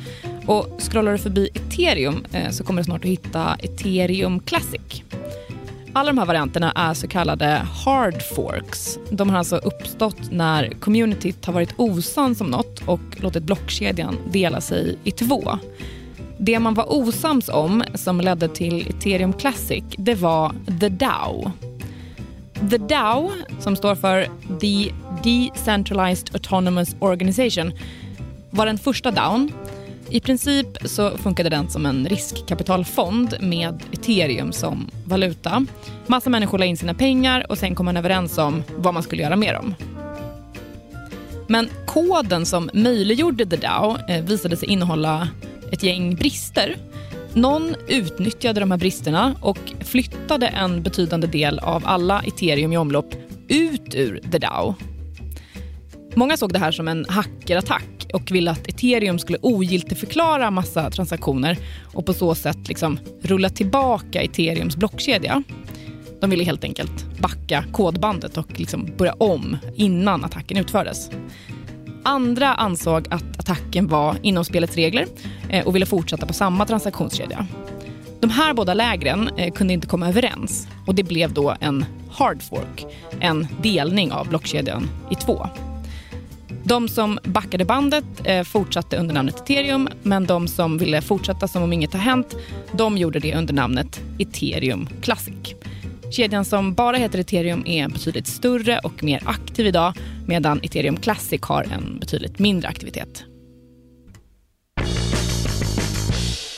[0.46, 5.04] Och scrollar du förbi ethereum eh, så kommer du snart att hitta ethereum classic.
[5.94, 7.46] Alla de här varianterna är så kallade
[7.84, 8.98] hard forks.
[9.10, 14.60] De har alltså uppstått när communityt har varit osams om något och låtit blockkedjan dela
[14.60, 15.58] sig i två.
[16.38, 21.52] Det man var osams om, som ledde till ethereum classic, det var the DAO.
[22.70, 24.28] The DAO, som står för
[24.60, 24.92] The
[25.24, 27.72] Decentralized Autonomous Organization,
[28.50, 29.52] var den första DAOn.
[30.12, 35.66] I princip så funkade den som en riskkapitalfond med ethereum som valuta.
[36.06, 39.22] Massa människor la in sina pengar och sen kom man överens om vad man skulle
[39.22, 39.74] göra med dem.
[41.48, 45.28] Men koden som möjliggjorde The DAO eh, visade sig innehålla
[45.72, 46.76] ett gäng brister.
[47.32, 53.14] Någon utnyttjade de här bristerna och flyttade en betydande del av alla ethereum i omlopp
[53.48, 54.74] ut ur The DAO.
[56.14, 61.58] Många såg det här som en hackerattack och ville att ethereum skulle ogiltigförklara massa transaktioner
[61.94, 65.42] och på så sätt liksom rulla tillbaka ethereums blockkedja.
[66.20, 71.10] De ville helt enkelt backa kodbandet och liksom börja om innan attacken utfördes.
[72.02, 75.06] Andra ansåg att attacken var inom spelets regler
[75.50, 77.46] eh, och ville fortsätta på samma transaktionskedja.
[78.20, 82.42] De här båda lägren eh, kunde inte komma överens och det blev då en hard
[82.42, 82.86] fork,
[83.20, 85.46] en delning av blockkedjan i två.
[86.64, 91.62] De som backade bandet eh, fortsatte under namnet ethereum men de som ville fortsätta som
[91.62, 92.36] om inget har hänt,
[92.72, 95.54] de gjorde det under namnet ethereum classic.
[96.10, 99.94] Kedjan som bara heter ethereum är betydligt större och mer aktiv idag
[100.26, 103.24] medan ethereum classic har en betydligt mindre aktivitet.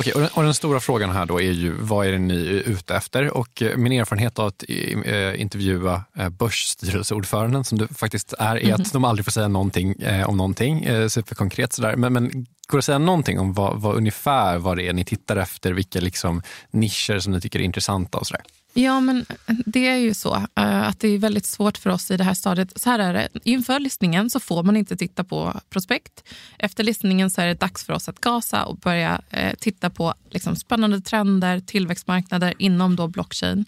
[0.04, 2.46] Okej, och, den, och den stora frågan här då är ju vad är det ni
[2.46, 3.36] är ute efter?
[3.36, 4.64] Och eh, min erfarenhet av att
[5.04, 8.88] eh, intervjua eh, börsstyrelseordföranden som du faktiskt är, är att Mhm.
[8.92, 11.96] de aldrig får säga någonting eh, om någonting eh, superkonkret sådär.
[11.96, 12.28] Men, men
[12.68, 15.72] går det att säga någonting om vad, vad ungefär vad det är ni tittar efter,
[15.72, 18.42] vilka liksom nischer som ni tycker är intressanta och sådär?
[18.76, 22.10] Ja, men eh, det är ju så eh, att det är väldigt svårt för oss
[22.10, 22.80] i det här stadiet.
[22.80, 26.24] Så här är det, inför listningen så får man inte titta på prospekt.
[26.58, 30.14] Efter listningen så är det dags för oss att gasa och börja eh, titta på
[30.30, 33.64] liksom, spännande trender, tillväxtmarknader inom då blockchain.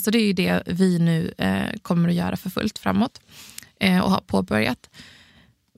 [0.00, 1.34] Så det är ju det vi nu
[1.82, 3.20] kommer att göra för fullt framåt
[3.80, 4.90] och har påbörjat.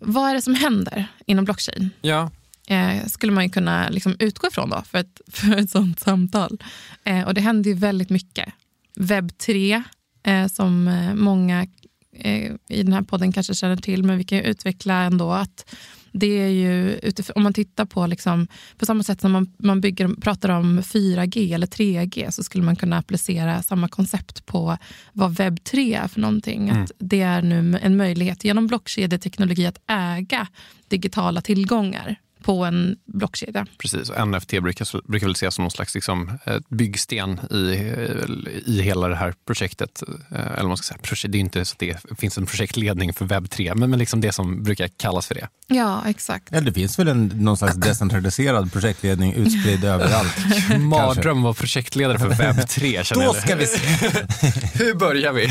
[0.00, 1.90] Vad är det som händer inom blockchain?
[2.00, 2.30] Ja,
[2.66, 6.62] eh, skulle man ju kunna liksom utgå ifrån då för ett, för ett sånt samtal.
[7.04, 8.52] Eh, och det händer ju väldigt mycket.
[8.96, 9.82] Webb 3,
[10.22, 11.66] eh, som eh, många
[12.12, 15.74] eh, i den här podden kanske känner till, men vi kan ju utveckla ändå att
[16.16, 18.48] det är ju, utifrån, om man tittar på, liksom,
[18.78, 22.76] på samma sätt som man, man bygger, pratar om 4G eller 3G så skulle man
[22.76, 24.78] kunna applicera samma koncept på
[25.12, 26.68] vad webb 3 är för någonting.
[26.68, 26.82] Mm.
[26.82, 30.48] Att det är nu en möjlighet genom blockkedjeteknologi att äga
[30.88, 33.66] digitala tillgångar på en blockkedja.
[33.78, 34.10] precis.
[34.10, 38.82] Och NFT brukar, brukar väl ses som någon slags liksom, eh, byggsten i, eh, i
[38.82, 40.02] hela det här projektet.
[40.30, 43.24] Eh, Eller man ska säga, det är inte så att det finns en projektledning för
[43.24, 45.48] webb 3, men, men liksom det som brukar kallas för det.
[45.66, 46.48] Ja, exakt.
[46.50, 50.34] Ja, det finns väl en, någon slags decentraliserad projektledning utspridd överallt.
[50.78, 53.04] Mardröm att vara projektledare för webb 3.
[53.04, 53.42] känner Då jag.
[53.42, 53.78] ska vi se.
[54.84, 55.46] Hur börjar vi?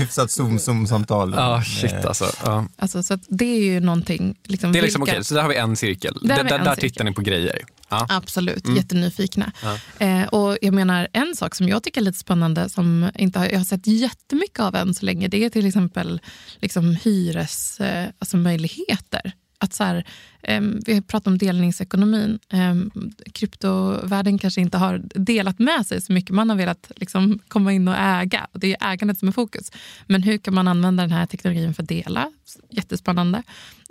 [0.00, 1.34] Hyfsat zoom-zoom-samtal.
[1.36, 2.32] Ja, shit Eh, alltså.
[2.44, 2.66] Ja.
[2.78, 4.36] Alltså, så att det är ju någonting...
[4.44, 6.18] Liksom, Det är liksom vilka- okej, så där har vi en cirkel.
[6.22, 6.76] Där Där, där, cirkel.
[6.90, 7.58] tittar ni på grejer.
[7.88, 8.06] Ja.
[8.08, 8.76] Absolut, Mm.
[8.76, 9.52] jättenyfikna.
[9.62, 10.06] Ja.
[10.06, 13.46] Eh, och jag menar, en sak som jag tycker är lite spännande, som inte har,
[13.46, 16.20] jag har sett jättemycket av än så länge, det är till exempel
[16.60, 19.32] liksom hyres, eh, alltså möjligheter.
[19.58, 20.04] Att så här,
[20.42, 22.38] Ehm, vi pratar om delningsekonomin.
[22.52, 22.90] Ehm,
[23.32, 26.34] kryptovärlden kanske inte har delat med sig så mycket.
[26.34, 28.46] Man har velat liksom komma in och äga.
[28.52, 29.72] Och det är ägandet som är fokus.
[30.06, 32.30] Men hur kan man använda den här teknologin för att dela?
[32.70, 33.42] Jättespännande.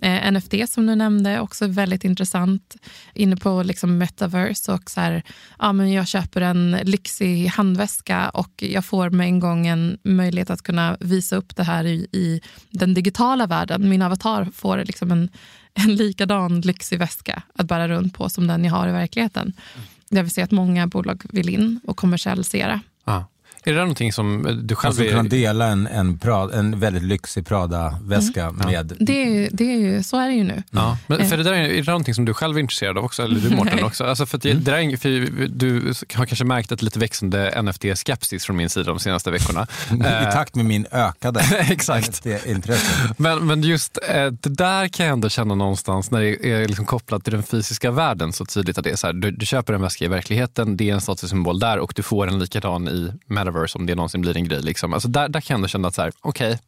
[0.02, 2.76] Eh, NFT som du nämnde, också väldigt intressant.
[3.14, 5.24] Inne på liksom metaverse och så här,
[5.60, 10.50] ja, men jag köper en lyxig handväska och jag får med en gång en möjlighet
[10.50, 13.90] att kunna visa upp det här i, i den digitala världen.
[13.90, 15.30] Min avatar får liksom en,
[15.88, 19.54] en likadan lyxig väska att bära runt på som den jag har i verkligheten.
[20.10, 22.82] Det vill säga att många bolag vill in och kommersialisera.
[23.04, 23.24] Ah.
[23.64, 25.10] Är det där någonting som du själv Alltså är...
[25.10, 28.94] kunna dela en, en, pra, en väldigt lyxig Prada-väska med...
[29.00, 30.64] Det är, ju- det är ju, så är det ju nu.
[30.72, 31.28] Ja, men Eh.
[31.28, 33.56] för det där är, det någonting som du själv är intresserad av också, eller du
[33.56, 34.04] Mårten också?
[34.06, 35.10] Alltså för att det, det där är, för
[35.48, 39.68] du har kanske märkt ett lite växande NFT-skepsis från min sida de senaste veckorna.
[39.92, 42.26] I Eh, takt med min ökade Exakt.
[42.46, 43.14] intresse.
[43.18, 46.86] Men, men just eh, det där kan jag ändå känna någonstans när det är liksom
[46.86, 49.74] kopplat till den fysiska världen så tydligt att det är så här, du, du köper
[49.74, 53.12] en väska i verkligheten, det är en statussymbol där och du får en likadan i
[53.26, 54.62] metaverse metaverse om det någonsin blir en grej.
[54.62, 54.94] Liksom.
[54.94, 56.60] Alltså där, där kan jag ändå känna att så här, okej,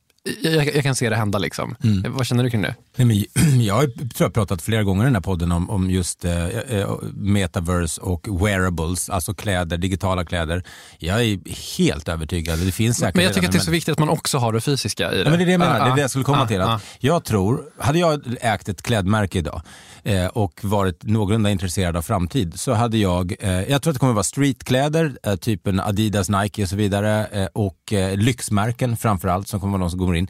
[0.42, 1.40] jag, jag kan se det hända.
[1.40, 1.76] Liksom.
[1.84, 2.14] Mm.
[2.14, 2.76] Vad känner du kring det?
[2.96, 6.26] Nej, men jag tror jag pratat flera gånger i den här podden om, om just
[6.26, 10.64] eh, eh, metaverse och wearables, alltså kläder, digitala kläder.
[10.98, 11.40] Jag är
[11.78, 12.60] helt övertygad.
[12.60, 14.54] Det finns säkert men jag tycker att det är så viktigt att man också har
[14.54, 15.24] det fysiska i det.
[15.24, 16.48] Ja, men det är det jag menar, det är Ah, det jag skulle komma ah,
[16.48, 16.62] till.
[16.62, 16.74] ah.
[16.76, 19.62] Att jag tror, hade jag ägt ett klädmärke idag
[20.04, 24.00] eh, och varit någorlunda intresserad av framtid så hade jag, eh, jag tror att det
[24.00, 29.48] kommer vara streetkläder, eh, typen Adidas, Nike och så vidare eh, och eh, lyxmärken framförallt
[29.48, 30.28] som kommer vara de som går in.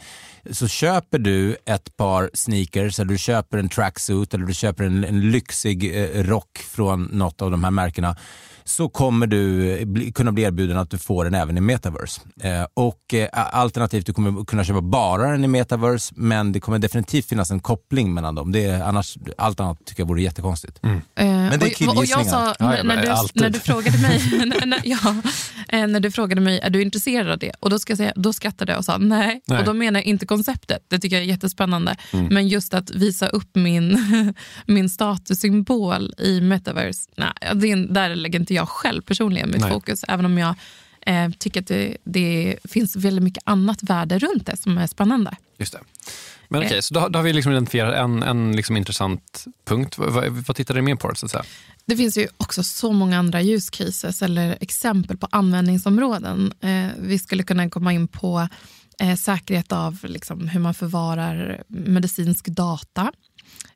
[0.51, 5.03] Så köper du ett par sneakers eller du köper en tracksuit eller du köper en,
[5.03, 8.15] en lyxig eh, rock från något av de här märkena
[8.63, 12.21] så kommer du bli, kunna bli erbjuden att du får den även i metaverse.
[12.41, 16.79] Eh, och eh, alternativt du kommer kunna köpa bara den i metaverse men det kommer
[16.79, 18.51] definitivt finnas en koppling mellan dem.
[18.51, 20.79] Det är, annars, allt annat tycker jag vore jättekonstigt.
[20.83, 22.55] Eh, Men det är killgissningar.
[22.59, 23.41] Ja, när, du, alltid.
[23.41, 25.15] när du frågade mig, när, när, ja,
[25.69, 27.51] eh, när du frågade mig, är du intresserad av det?
[27.59, 29.41] Och då, ska jag säga, då skrattade jag och sa nej.
[29.47, 29.59] Nej.
[29.59, 31.95] Och då menar jag inte konceptet, det tycker jag är jättespännande.
[32.13, 32.25] Mm.
[32.25, 34.33] Men just att visa upp min,
[34.65, 39.69] min statussymbol i metaverse, nej, det, är- där lägger inte jag själv personligen mitt Nej.
[39.71, 40.03] fokus.
[40.07, 40.55] Även om jag
[41.05, 45.31] eh, tycker att det, det finns väldigt mycket annat värde runt det som är spännande.
[45.57, 45.79] Just det.
[46.49, 46.67] Men Eh.
[46.67, 49.97] okej, så då, då har vi liksom identifierat en, en liksom intressant punkt.
[49.97, 51.15] Vad, vad, vad tittar du mer på?
[51.15, 51.43] Så att säga?
[51.85, 56.53] Det finns ju också så många andra use cases eller exempel på användningsområden.
[56.61, 58.47] Eh, vi skulle kunna komma in på
[58.99, 63.11] eh, säkerhet av liksom, hur man förvarar medicinsk data.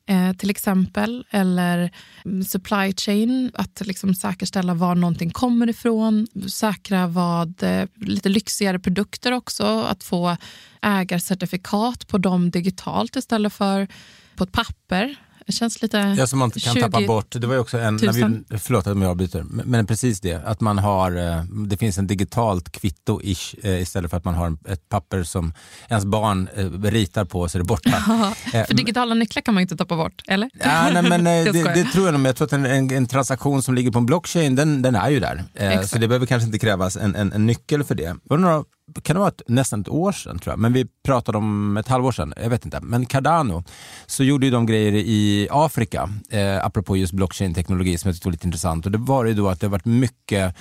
[0.07, 1.91] Eh, till exempel, eller
[2.25, 8.79] mm, supply chain, att liksom säkerställa var någonting kommer ifrån, säkra vad, eh, lite lyxigare
[8.79, 10.37] produkter också, att få
[10.81, 13.87] ägarcertifikat på dem digitalt istället för
[14.35, 15.15] på ett papper.
[15.45, 16.15] Det känns lite...
[16.17, 17.25] Ja, som man kan 20 tappa bort.
[17.29, 20.41] Det var ju också en, vi, förlåt att jag avbryter, men precis det.
[20.45, 24.57] Att man har, eh, det finns en digitalt kvitto-ish eh, istället för att man har
[24.69, 25.53] ett papper som
[25.89, 28.03] ens barn eh, ritar på så är det borta.
[28.53, 30.49] Ja, för digitala nycklar kan man ju inte tappa bort, eller?
[30.53, 32.27] Ja, nej, men, det, det tror jag nog.
[32.27, 35.09] Jag tror att en, en, en transaktion som ligger på en blockchain, den, den är
[35.09, 35.43] ju där.
[35.53, 35.89] Exakt.
[35.89, 38.07] så det behöver kanske inte krävas en, en, en nyckel för det.
[38.07, 38.63] Det var några,
[39.03, 41.87] kan det vara ett, nästan ett år sedan tror jag, men vi pratade om ett
[41.87, 42.79] halvår sedan, jag vet inte.
[42.81, 43.63] Men Cardano,
[44.05, 48.31] så gjorde ju de grejer i Afrika, eh, apropå just blockchain-teknologi som jag tyckte var
[48.31, 48.85] lite intressant.
[48.85, 50.55] Och det var ju då att det har varit mycket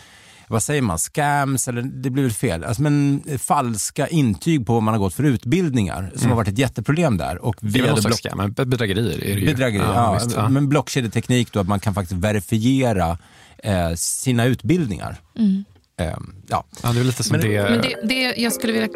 [0.49, 4.83] vad säger man, scams, eller det blir väl fel, alltså, men falska intyg på vad
[4.83, 6.29] man har gått för utbildningar som Mm.
[6.31, 7.45] har varit ett jätteproblem där.
[7.45, 9.47] Och Det är väl någon slags block- scam, men bedrägerier är det ju.
[9.47, 10.49] Bedrägeri, Ja, ja, visst, ja.
[10.49, 13.19] Men blockkedjeteknik då att man kan faktiskt verifiera
[13.59, 15.17] eh, sina utbildningar.
[15.39, 15.65] Mm.
[16.01, 16.17] Eh,
[16.49, 16.67] ja.
[16.83, 17.71] ja, det är lite som Men- det...
[17.71, 18.89] Men det, det jag skulle vilja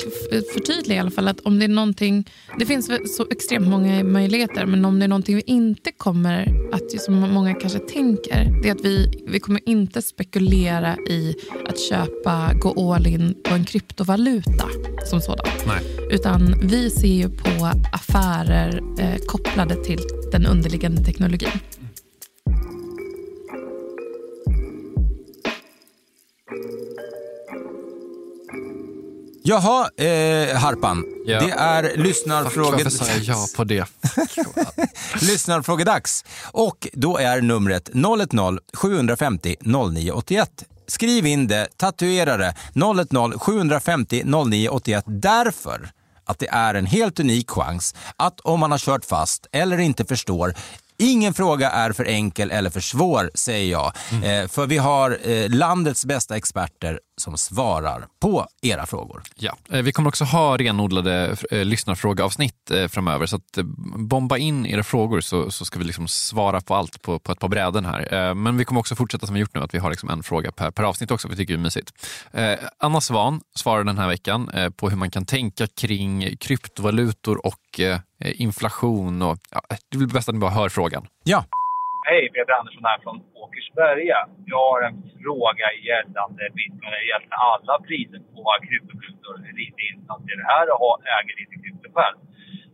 [0.55, 4.67] förtydliga i alla fall, att om det är någonting, det finns så extremt många möjligheter,
[4.67, 8.75] men om det är någonting vi inte kommer, att som många kanske tänker, det är
[8.75, 11.35] att vi, vi kommer inte spekulera i
[11.69, 14.69] att köpa, gå all in på en kryptovaluta
[15.07, 15.47] som sådan.
[15.67, 16.09] Nej.
[16.11, 20.01] Utan vi ser ju på affärer eh, kopplade till
[20.33, 21.51] den underliggande teknologin.
[29.49, 31.05] Jaha, eh, Harpan.
[31.27, 31.41] Ja.
[31.41, 32.73] Det är lyssnarfrågor...
[32.73, 33.87] Varför sa jag ja på det?
[35.21, 36.25] lyssnarfrågedags.
[36.45, 40.65] Och då är numret 010-750 0981.
[40.87, 42.55] Skriv in det, tatuera det.
[42.75, 45.91] 010-750 0981 därför
[46.25, 50.05] att det är en helt unik chans att om man har kört fast eller inte
[50.05, 50.55] förstår
[51.03, 53.93] Ingen fråga är för enkel eller för svår, säger jag.
[54.13, 59.23] Eh, för vi har eh, landets bästa experter som svarar på era frågor.
[59.35, 63.65] Ja, eh, vi kommer också ha renodlade eh, lyssnarfrågeavsnitt eh, framöver, så att, eh,
[63.97, 67.41] bomba in era frågor så, så ska vi liksom svara på allt på, på ett
[67.41, 68.29] par bräden här.
[68.29, 70.23] Eh, men vi kommer också fortsätta som vi gjort nu, att vi har liksom en
[70.23, 71.93] fråga per, per avsnitt också, vi tycker det är mysigt.
[72.33, 77.81] Eh, Anna Svan svarar den här veckan på hur man kan tänka kring kryptovalutor och
[78.45, 79.23] inflation.
[79.23, 81.03] Och, ja, det är väl bäst att ni bara hör frågan.
[81.33, 81.41] Ja.
[82.09, 84.19] Hej, Peter Andersson här från Åkersberga.
[84.53, 89.35] Jag har en fråga gällande bitcoin, det gäller alla priser på kryptovalutor.
[89.63, 92.19] Lite insatt i det här och äger lite krypto själv.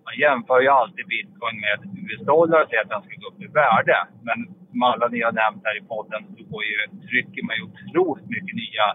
[0.07, 3.49] Man jämför ju alltid bitcoin med US-dollar och säger att den ska gå upp i
[3.63, 3.99] värde.
[4.29, 4.39] Men
[4.71, 6.77] som alla ni har nämnt här i podden så går ju,
[7.09, 8.87] trycker man ju otroligt mycket nya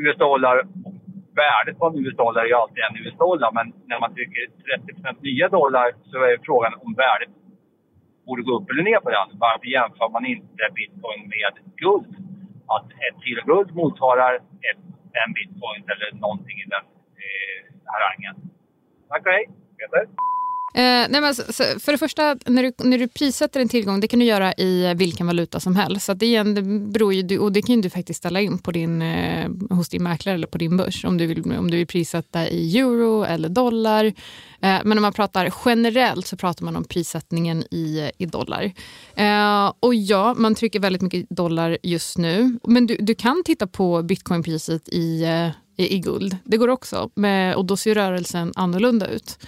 [0.00, 0.56] US-dollar.
[0.86, 0.97] Och
[1.42, 4.42] Värdet på en US-dollar är ju alltid en US-dollar, men när man trycker
[5.16, 7.32] 30% nya dollar så är frågan om värdet
[8.26, 9.28] borde gå upp eller ner på den.
[9.44, 12.12] Varför jämför man inte bitcoin med guld?
[12.74, 14.34] Att ett kilo guld motsvarar
[14.68, 14.84] ett,
[15.22, 16.84] en bitcoin eller någonting i den
[17.24, 17.60] eh,
[17.92, 18.36] harangen.
[19.08, 19.46] Tack och hej,
[19.78, 20.02] Peter.
[20.74, 24.00] Eh, nej men, så, så, för det första, när du, när du prissätter en tillgång,
[24.00, 26.06] det kan du göra i vilken valuta som helst.
[26.06, 29.02] Så det, igen, det beror ju, och det kan du faktiskt ställa in på din,
[29.02, 32.48] eh, hos din mäklare eller på din börs om du vill, om du vill prissätta
[32.48, 34.04] i euro eller dollar.
[34.60, 38.72] Eh, men om man pratar generellt så pratar man om prissättningen i, i dollar.
[39.14, 42.58] Eh, och ja, man trycker väldigt mycket dollar just nu.
[42.64, 46.36] Men du, du kan titta på bitcoinpriset i, eh, i, i guld.
[46.44, 49.38] Det går också, med, och då ser rörelsen annorlunda ut.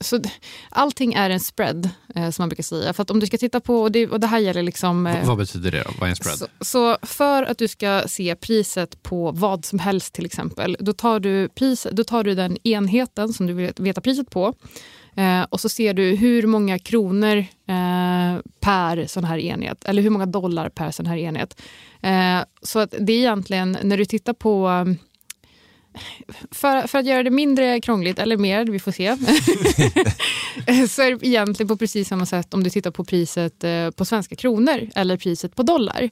[0.00, 0.20] Så
[0.68, 2.92] allting är en spread, eh, som man brukar säga.
[2.92, 5.06] För att om du ska titta på, och det, och det här gäller liksom...
[5.06, 5.90] Eh, vad betyder det då?
[6.00, 6.38] Vad är en spread?
[6.38, 10.92] Så, så, för att du ska se priset på vad som helst till exempel, då
[10.92, 14.54] tar du, pris, då tar du den enheten som du vill veta priset på.
[15.16, 17.36] Eh, och så ser du hur många kronor
[17.66, 21.60] eh, per sån här enhet, eller hur många dollar per sån här enhet.
[22.02, 24.86] Eh, så att det är egentligen, när du tittar på
[26.50, 29.16] för, för att göra det mindre krångligt, eller mer, vi får se,
[30.88, 34.04] så är det egentligen på precis samma sätt om du tittar på priset eh, på
[34.04, 36.10] svenska kronor eller priset på dollar.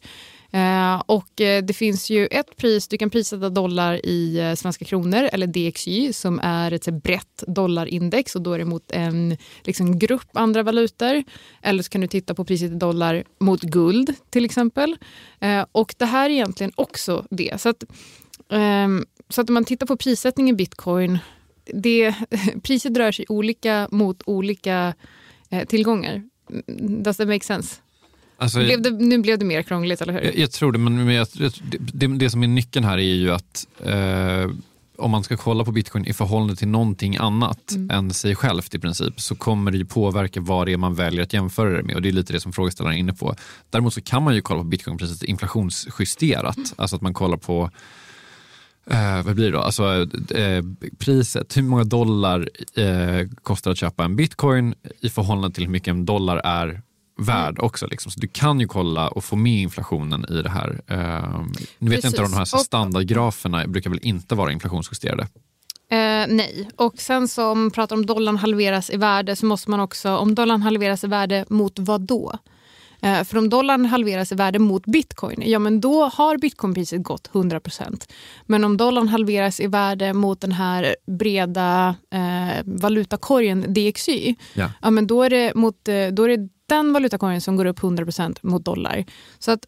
[0.50, 5.28] Eh, och eh, det finns ju ett pris, du kan prissätta dollar i svenska kronor
[5.32, 10.30] eller DXY som är ett brett dollarindex och då är det mot en liksom, grupp
[10.32, 11.24] andra valutor.
[11.62, 14.96] Eller så kan du titta på priset i dollar mot guld till exempel.
[15.72, 17.60] och det här är egentligen också det.
[17.60, 17.84] Så att,
[18.52, 21.18] ehm, så att om man tittar på prissättningen bitcoin,
[21.74, 22.14] det,
[22.62, 24.94] priset rör sig olika mot olika
[25.50, 26.22] eh, tillgångar.
[27.02, 27.76] Does that make sense?
[28.40, 30.20] Alltså, blev det, nu blev det mer krångligt, eller hur?
[30.20, 31.26] Jag, jag tror det, men jag,
[31.92, 34.50] det, det, som är nyckeln här är ju att eh,
[34.98, 37.90] om man ska kolla på bitcoin i förhållande till någonting annat mm.
[37.90, 41.22] än sig självt i princip så kommer det ju påverka vad det är man väljer
[41.22, 43.34] att jämföra det med och det är lite det som frågeställaren är inne på.
[43.70, 46.68] Däremot så kan man ju kolla på bitcoinpriset inflationsjusterat, mm.
[46.76, 47.70] alltså att man kollar på
[48.90, 49.60] Eh, vad blir det då?
[49.60, 50.64] Alltså, eh,
[50.98, 55.88] priset, hur många dollar eh, kostar att köpa en bitcoin i förhållande till hur mycket
[55.88, 56.82] en dollar är
[57.18, 57.66] värd mm.
[57.66, 57.86] också.
[57.86, 58.12] Liksom.
[58.12, 60.80] Så du kan ju kolla och få med inflationen i det här.
[60.86, 61.40] Eh,
[61.78, 65.22] nu vet jag inte om de här standardgraferna brukar väl inte vara inflationsjusterade?
[65.90, 69.80] Eh, nej, och sen om man pratar om dollarn halveras i värde så måste man
[69.80, 72.38] också, om dollarn halveras i värde mot vad då?
[73.02, 77.30] Eh, för om dollarn halveras i värde mot bitcoin, ja men då har bitcoinpriset gått
[77.32, 78.10] 100%
[78.46, 84.70] Men om dollarn halveras i värde mot den här breda eh, valutakorgen DXY, ja.
[84.82, 84.90] ja.
[84.90, 88.06] men då är det, mot, eh, då är det den valutakorgen som går upp 100
[88.42, 89.04] mot dollar.
[89.38, 89.66] Så att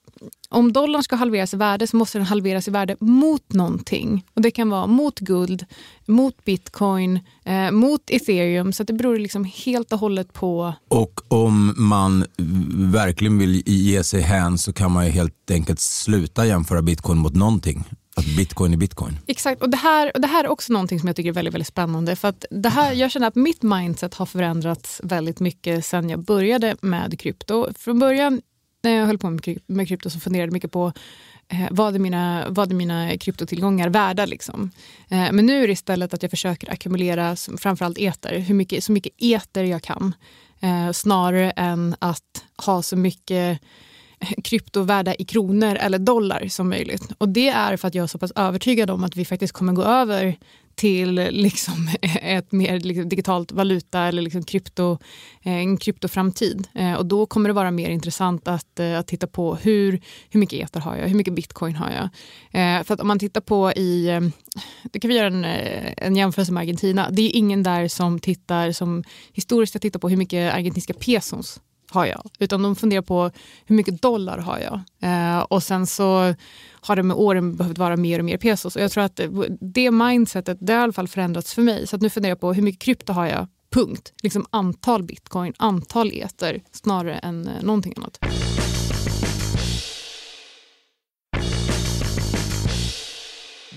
[0.49, 4.25] om dollarn ska halveras i värde så måste den halveras i värde mot någonting.
[4.35, 5.65] Och Det kan vara mot guld,
[6.07, 8.73] mot bitcoin, eh, mot ethereum.
[8.73, 10.75] Så det beror liksom helt och hållet på...
[10.89, 12.25] Och om man
[12.93, 17.35] verkligen vill ge sig hän så kan man ju helt enkelt sluta jämföra bitcoin mot
[17.35, 17.85] någonting.
[18.21, 19.19] Att bitcoin är bitcoin.
[19.27, 21.55] Exakt, och det här, och det här är också någonting som jag tycker är väldigt,
[21.55, 22.17] väldigt spännande.
[22.17, 26.25] För att det här, jag känner att mitt mindset har förändrats väldigt mycket sen jag
[26.25, 27.69] började med krypto.
[27.79, 28.43] Från början
[28.83, 30.93] när jag höll på med krypto så funderade jag mycket på
[31.49, 34.27] eh, vad, är mina, vad är mina kryptotillgångar värda?
[34.27, 34.71] Liksom?
[35.09, 38.93] Eh, men nu är det istället att jag försöker ackumulera framförallt eter, hur mycket, så
[38.93, 40.15] mycket eter jag kan.
[40.61, 43.61] Eh, snarare än att ha så mycket
[44.45, 47.03] kryptovärda i kronor eller dollar som möjligt.
[47.19, 49.73] Och Det är för att jag är så pass övertygad om att vi faktiskt kommer
[49.73, 50.37] gå över
[50.81, 51.89] till liksom
[52.23, 54.99] ett mer liksom digitalt valuta eller liksom krypto,
[55.43, 56.69] eh, en kryptoframtid.
[56.75, 60.01] Eh, och då kommer det vara mer intressant att, eh, att titta på hur,
[60.31, 62.09] hur mycket eter har jag, hur mycket bitcoin har jag.
[62.87, 64.21] För att om man tittar på i,
[64.83, 65.45] då kan vi göra en,
[65.97, 70.17] en jämförelse med Argentina, det är ingen där som tittar, som historiskt tittar på hur
[70.17, 71.61] mycket argentinska pesos
[71.91, 73.31] har jag, utan de funderar på
[73.65, 74.81] hur mycket dollar har jag.
[75.03, 76.35] Eh, och sen så
[76.81, 78.77] har det med åren behövt vara mer och mer pesos.
[78.77, 79.21] Och jag tror att
[79.61, 81.87] det mindsetet, det har i alla fall förändrats för mig.
[81.87, 84.13] Så att nu funderar jag på hur mycket krypto har jag, punkt.
[84.23, 88.19] Liksom antal bitcoin, antal eter, snarare än eh, någonting annat.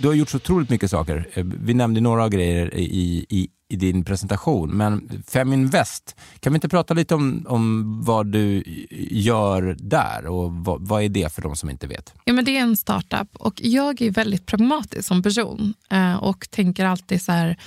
[0.01, 1.29] Du har gjort så otroligt mycket saker.
[1.33, 6.69] Eh, vi nämnde några grejer i, i, i din presentation, men Feminvest, kan vi inte
[6.69, 8.63] prata lite om, om vad du
[9.09, 12.13] gör där och vad, vad, är det för de som inte vet?
[12.25, 16.47] Ja, men det är en startup och jag är väldigt pragmatisk som person eh, och
[16.51, 17.57] tänker alltid så här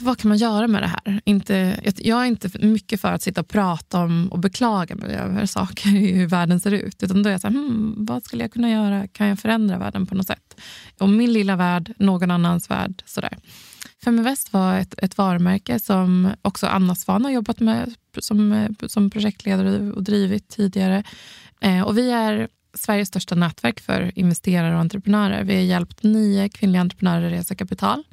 [0.00, 1.20] vad kan man göra med det här?
[1.24, 5.46] Inte, jag är inte mycket för att sitta och prata om och beklaga mig över
[5.46, 7.02] saker i hur världen ser ut.
[7.02, 9.06] Utan då är jag så här, hmm, vad skulle jag kunna göra?
[9.06, 10.60] Kan jag förändra världen på något sätt?
[10.98, 13.02] Om min lilla värld, någon annans värld.
[13.06, 13.38] Sådär.
[14.04, 19.92] Feminvest var ett, ett varumärke som också Anna Svan har jobbat med som, som projektledare
[19.92, 21.02] och drivit tidigare.
[21.60, 25.44] Eh, och vi är Sveriges största nätverk för investerare och entreprenörer.
[25.44, 28.04] Vi har hjälpt nio kvinnliga entreprenörer att resa kapital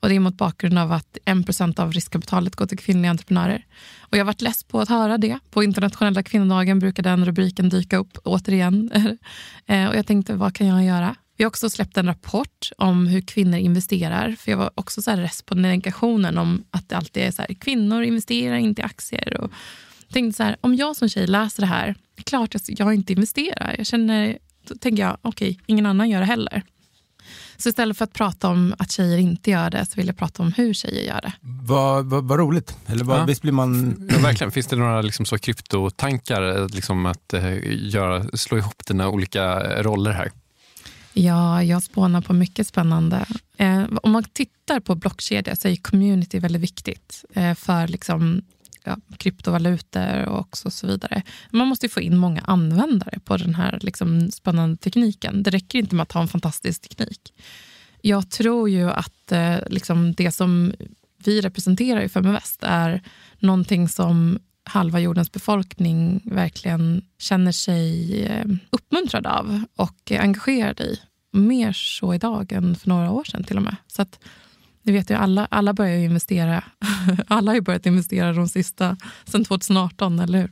[0.00, 3.66] Och Det är mot bakgrund av att 1 av riskkapitalet går till kvinnliga entreprenörer.
[4.00, 5.38] Och jag varit less på att höra det.
[5.50, 8.90] På internationella kvinnodagen brukar den rubriken dyka upp återigen.
[9.66, 11.16] Eh, och Jag tänkte, vad kan jag göra?
[11.42, 14.36] Vi har också släppt en rapport om hur kvinnor investerar.
[14.38, 17.42] För Jag var också så här rest på negationen om att det alltid är så
[17.42, 19.40] här, kvinnor investerar inte i aktier.
[19.40, 19.50] Och
[20.12, 23.74] tänkte så här, om jag som tjej läser det här, klart att jag inte investerar.
[23.78, 24.38] Jag känner,
[24.68, 26.62] då tänker jag, okej, okay, ingen annan gör det heller.
[27.56, 30.42] Så istället för att prata om att tjejer inte gör det så vill jag prata
[30.42, 31.32] om hur tjejer gör det.
[31.40, 32.76] Vad, vad, vad roligt.
[32.86, 33.24] Eller vad, Ja.
[33.24, 33.96] Visst blir man...
[34.12, 34.50] Ja, verkligen.
[34.50, 40.10] Finns det några liksom så kryptotankar, liksom att eh, göra, slå ihop dina olika roller
[40.12, 40.30] här?
[41.12, 43.26] Ja, jag spånar på mycket spännande.
[43.56, 48.42] Eh, om man tittar på blockkedja så är community väldigt viktigt eh, för liksom,
[48.84, 51.22] ja, kryptovalutor och också så vidare.
[51.50, 55.42] Man måste ju få in många användare på den här liksom, spännande tekniken.
[55.42, 57.32] Det räcker inte med att ha en fantastisk teknik.
[58.00, 60.72] Jag tror ju att eh, liksom det som
[61.24, 63.02] vi representerar i Feminvest är
[63.38, 71.00] någonting som halva jordens befolkning verkligen känner sig eh, uppmuntrad av och engagerad i.
[71.32, 73.76] Mer så idag än för några år sedan till och med.
[73.86, 74.18] Så att,
[74.82, 76.64] ni vet ju, alla, alla börjar ju investera.
[77.28, 80.50] alla har ju börjat investera de sista, sen 2018, eller hur?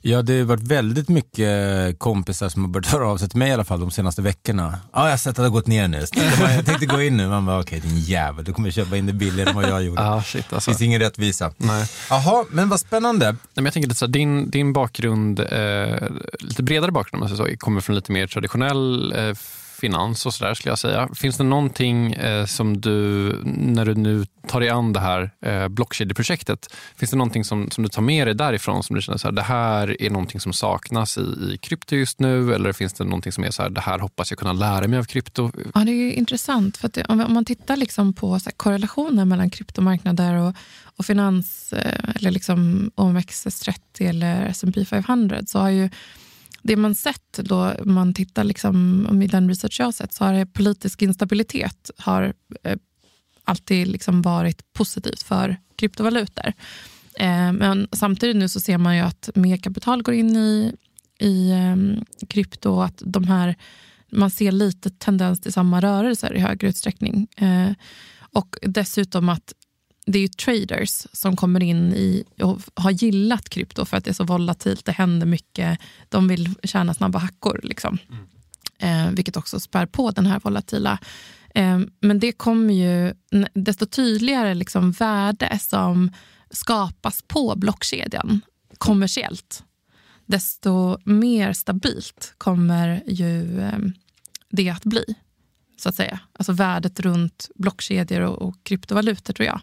[0.00, 3.48] Ja, det har varit väldigt mycket kompisar som har börjat höra av sig till mig
[3.48, 4.78] i alla fall de senaste veckorna.
[4.92, 6.04] Ja, jag har sett att det har gått ner nu.
[6.56, 7.28] Jag tänkte gå in nu.
[7.28, 10.02] Man bara, okej din jävel, du kommer köpa in det billigare än vad jag gjorde.
[10.02, 10.70] Ah, shit, alltså.
[10.70, 11.52] finns ingen rättvisa.
[11.56, 11.86] Nej.
[12.10, 13.26] Jaha, men vad spännande.
[13.26, 17.28] Nej, men jag tänker lite så här, din, din bakgrund, eh, lite bredare bakgrund, om
[17.28, 19.34] man säger så, kommer från lite mer traditionell eh,
[19.80, 21.08] finans och sådär skulle jag säga.
[21.14, 25.68] Finns det någonting eh, som du, när du nu tar dig an det här eh,
[25.68, 29.28] blockkedjeprojektet, finns det någonting som, som du tar med dig därifrån som du känner så
[29.28, 33.04] här, det här är någonting som saknas i, i krypto just nu eller finns det
[33.04, 35.50] någonting som är så här, det här hoppas jag kunna lära mig av krypto?
[35.74, 36.76] Ja, det är intressant.
[36.76, 40.54] för att det, om, om man tittar liksom på så här, korrelationer mellan kryptomarknader och,
[40.96, 45.88] och finans, eh, eller liksom OMXS30 eller S&P 500 så har ju
[46.62, 50.32] det man sett då man tittar liksom, i den research jag har sett så har
[50.32, 52.76] det politisk instabilitet har eh,
[53.44, 56.52] alltid liksom varit positivt för kryptovalutor.
[57.16, 60.72] Eh, men samtidigt nu så ser man ju att mer kapital går in i,
[61.18, 63.56] i eh, krypto och att de här,
[64.12, 67.28] man ser lite tendens till samma rörelser i högre utsträckning.
[67.36, 67.72] Eh,
[68.32, 69.52] och dessutom att
[70.12, 74.10] det är ju traders som kommer in i och har gillat krypto för att det
[74.10, 77.60] är så volatilt, det händer mycket, de vill tjäna snabba hackor.
[77.62, 77.98] Liksom.
[78.78, 80.98] Eh, vilket också spär på den här volatila.
[81.54, 83.14] Eh, men det kommer ju
[83.54, 86.12] desto tydligare liksom värde som
[86.50, 88.40] skapas på blockkedjan
[88.78, 89.64] kommersiellt.
[90.26, 93.78] Desto mer stabilt kommer ju eh,
[94.50, 95.04] det att bli.
[95.76, 96.20] så att säga.
[96.32, 99.60] Alltså värdet runt blockkedjor och, och kryptovalutor tror jag.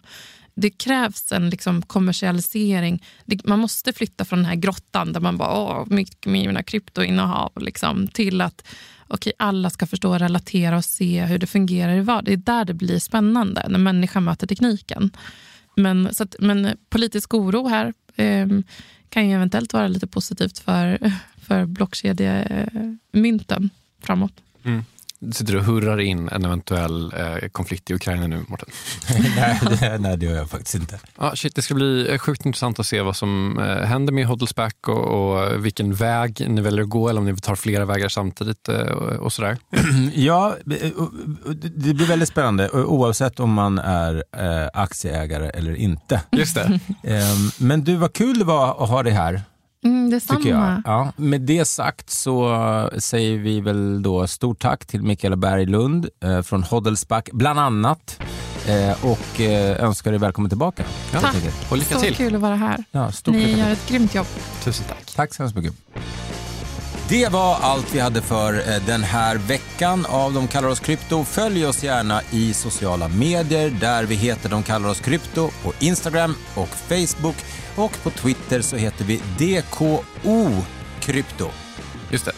[0.60, 3.04] Det krävs en liksom kommersialisering.
[3.24, 7.52] Det, man måste flytta från den här grottan där man bara, åh, mycket mina kryptoinnehav,
[7.56, 8.66] liksom, till att
[9.08, 12.24] okay, alla ska förstå relatera och se hur det fungerar i vardagen.
[12.24, 15.10] Det är där det blir spännande, när människan möter tekniken.
[15.76, 18.48] Men, så att, men politisk oro här eh,
[19.08, 23.70] kan ju eventuellt vara lite positivt för, för blockkedjemynten
[24.02, 24.32] framåt.
[24.64, 24.84] Mm.
[25.32, 28.68] Sitter du och hurrar in en eventuell eh, konflikt i Ukraina nu, Mårten?
[29.36, 30.98] nej, det, nej, det gör jag faktiskt inte.
[31.16, 34.26] Ah, shit, det ska bli eh, sjukt intressant att se vad som eh, händer med
[34.26, 38.08] Hodelsback och, och vilken väg ni väljer att gå eller om ni tar flera vägar
[38.08, 39.58] samtidigt eh, och, och sådär.
[40.14, 40.54] Ja,
[41.76, 46.22] det blir väldigt spännande oavsett om man är eh, aktieägare eller inte.
[46.32, 46.80] Just det.
[47.02, 49.42] Ehm, Men du, vad kul det var att ha dig här.
[49.84, 50.82] Mm, det tycker jag.
[50.84, 56.42] Ja, med det sagt så säger vi väl då stort tack till Mikaela Berglund eh,
[56.42, 58.20] från Hodelsback bland annat
[58.66, 60.82] eh, och eh, önskar dig välkommen tillbaka.
[61.12, 61.34] Ja, Tack.
[61.70, 62.16] Och lycka så till.
[62.16, 62.84] kul att vara här.
[62.90, 64.26] Ja, Ni gör ett grymt jobb.
[64.64, 65.14] Tusen tack.
[65.16, 65.74] Tack så hemskt mycket.
[67.08, 71.24] Det var allt vi hade för eh, den här veckan av De kallar oss krypto.
[71.24, 76.34] Följ oss gärna i sociala medier där vi heter De kallar oss krypto på Instagram
[76.54, 77.36] och Facebook
[77.78, 80.02] och på Twitter så heter vi DKO
[81.00, 81.48] krypto.
[82.10, 82.32] Just det.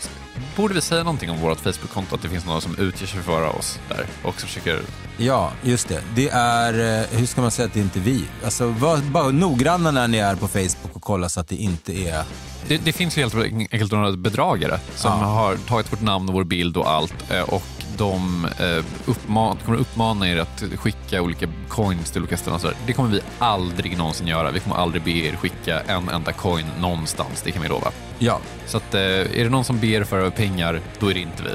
[0.57, 2.15] Borde vi säga någonting om vårt Facebook-konto?
[2.15, 4.81] Att det finns några som utger sig för oss där och som försöker...
[5.17, 6.01] Ja, just det.
[6.15, 8.25] Det är, eh, hur ska man säga att det inte är vi?
[8.45, 11.93] Alltså var bara noggranna när ni är på Facebook och kolla så att det inte
[11.93, 12.25] är
[12.69, 15.27] Det, det finns ju helt enkelt några bedragare som Ja.
[15.27, 17.63] har tagit vårt namn och vår bild och allt eh, och
[18.01, 22.55] de eh, uppman, kommer uppmana er att skicka olika coins till olika ställen.
[22.55, 22.77] och så där.
[22.87, 24.51] Det kommer vi aldrig någonsin göra.
[24.51, 27.91] Vi kommer aldrig be er skicka en enda coin någonstans, det kan vi lova.
[28.19, 28.39] Ja.
[28.67, 31.51] Så att, eh, är det någon som ber för pengar, då är det inte vi.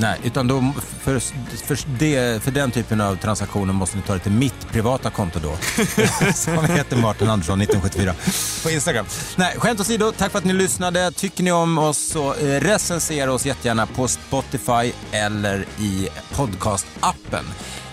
[0.00, 1.18] Nej, utan då, för,
[1.56, 5.38] för, det, för den typen av transaktioner måste ni ta det till mitt privata konto
[5.42, 5.56] då.
[6.34, 8.14] Som heter Martin Andersson 1974
[8.62, 9.06] på Instagram.
[9.36, 11.12] Nej, skämt åsido, tack för att ni lyssnade.
[11.12, 17.44] Tycker ni om oss så eh, recensera oss jättegärna på Spotify eller i podcastappen.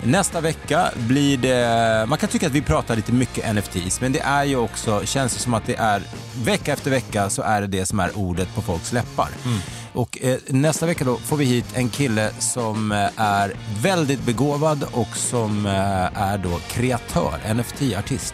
[0.03, 4.19] Nästa vecka blir det, man kan tycka att vi pratar lite mycket NFTs, men det
[4.19, 6.01] är ju också, känns det som att det är,
[6.43, 9.29] vecka efter vecka så är det det som är ordet på folks läppar.
[9.45, 9.59] Mm.
[9.95, 14.85] Och eh, nästa vecka då får vi hit en kille som eh, är väldigt begåvad
[14.91, 18.33] och som eh, är då kreatör, NFT-artist.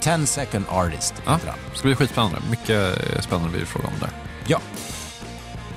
[0.00, 1.58] 10 second artist Ja, heter han.
[1.72, 2.38] det ska bli skitspännande.
[2.50, 4.10] Mycket eh, spännande det fråga om där.
[4.46, 4.60] Ja.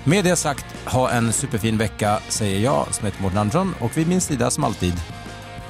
[0.03, 4.07] Med det sagt, ha en superfin vecka säger jag som heter Mårten Andersson och vid
[4.07, 4.93] min sida som alltid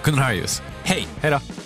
[0.04, 0.62] Gunnar Harrius.
[0.84, 1.08] Hej!
[1.22, 1.61] Hej då!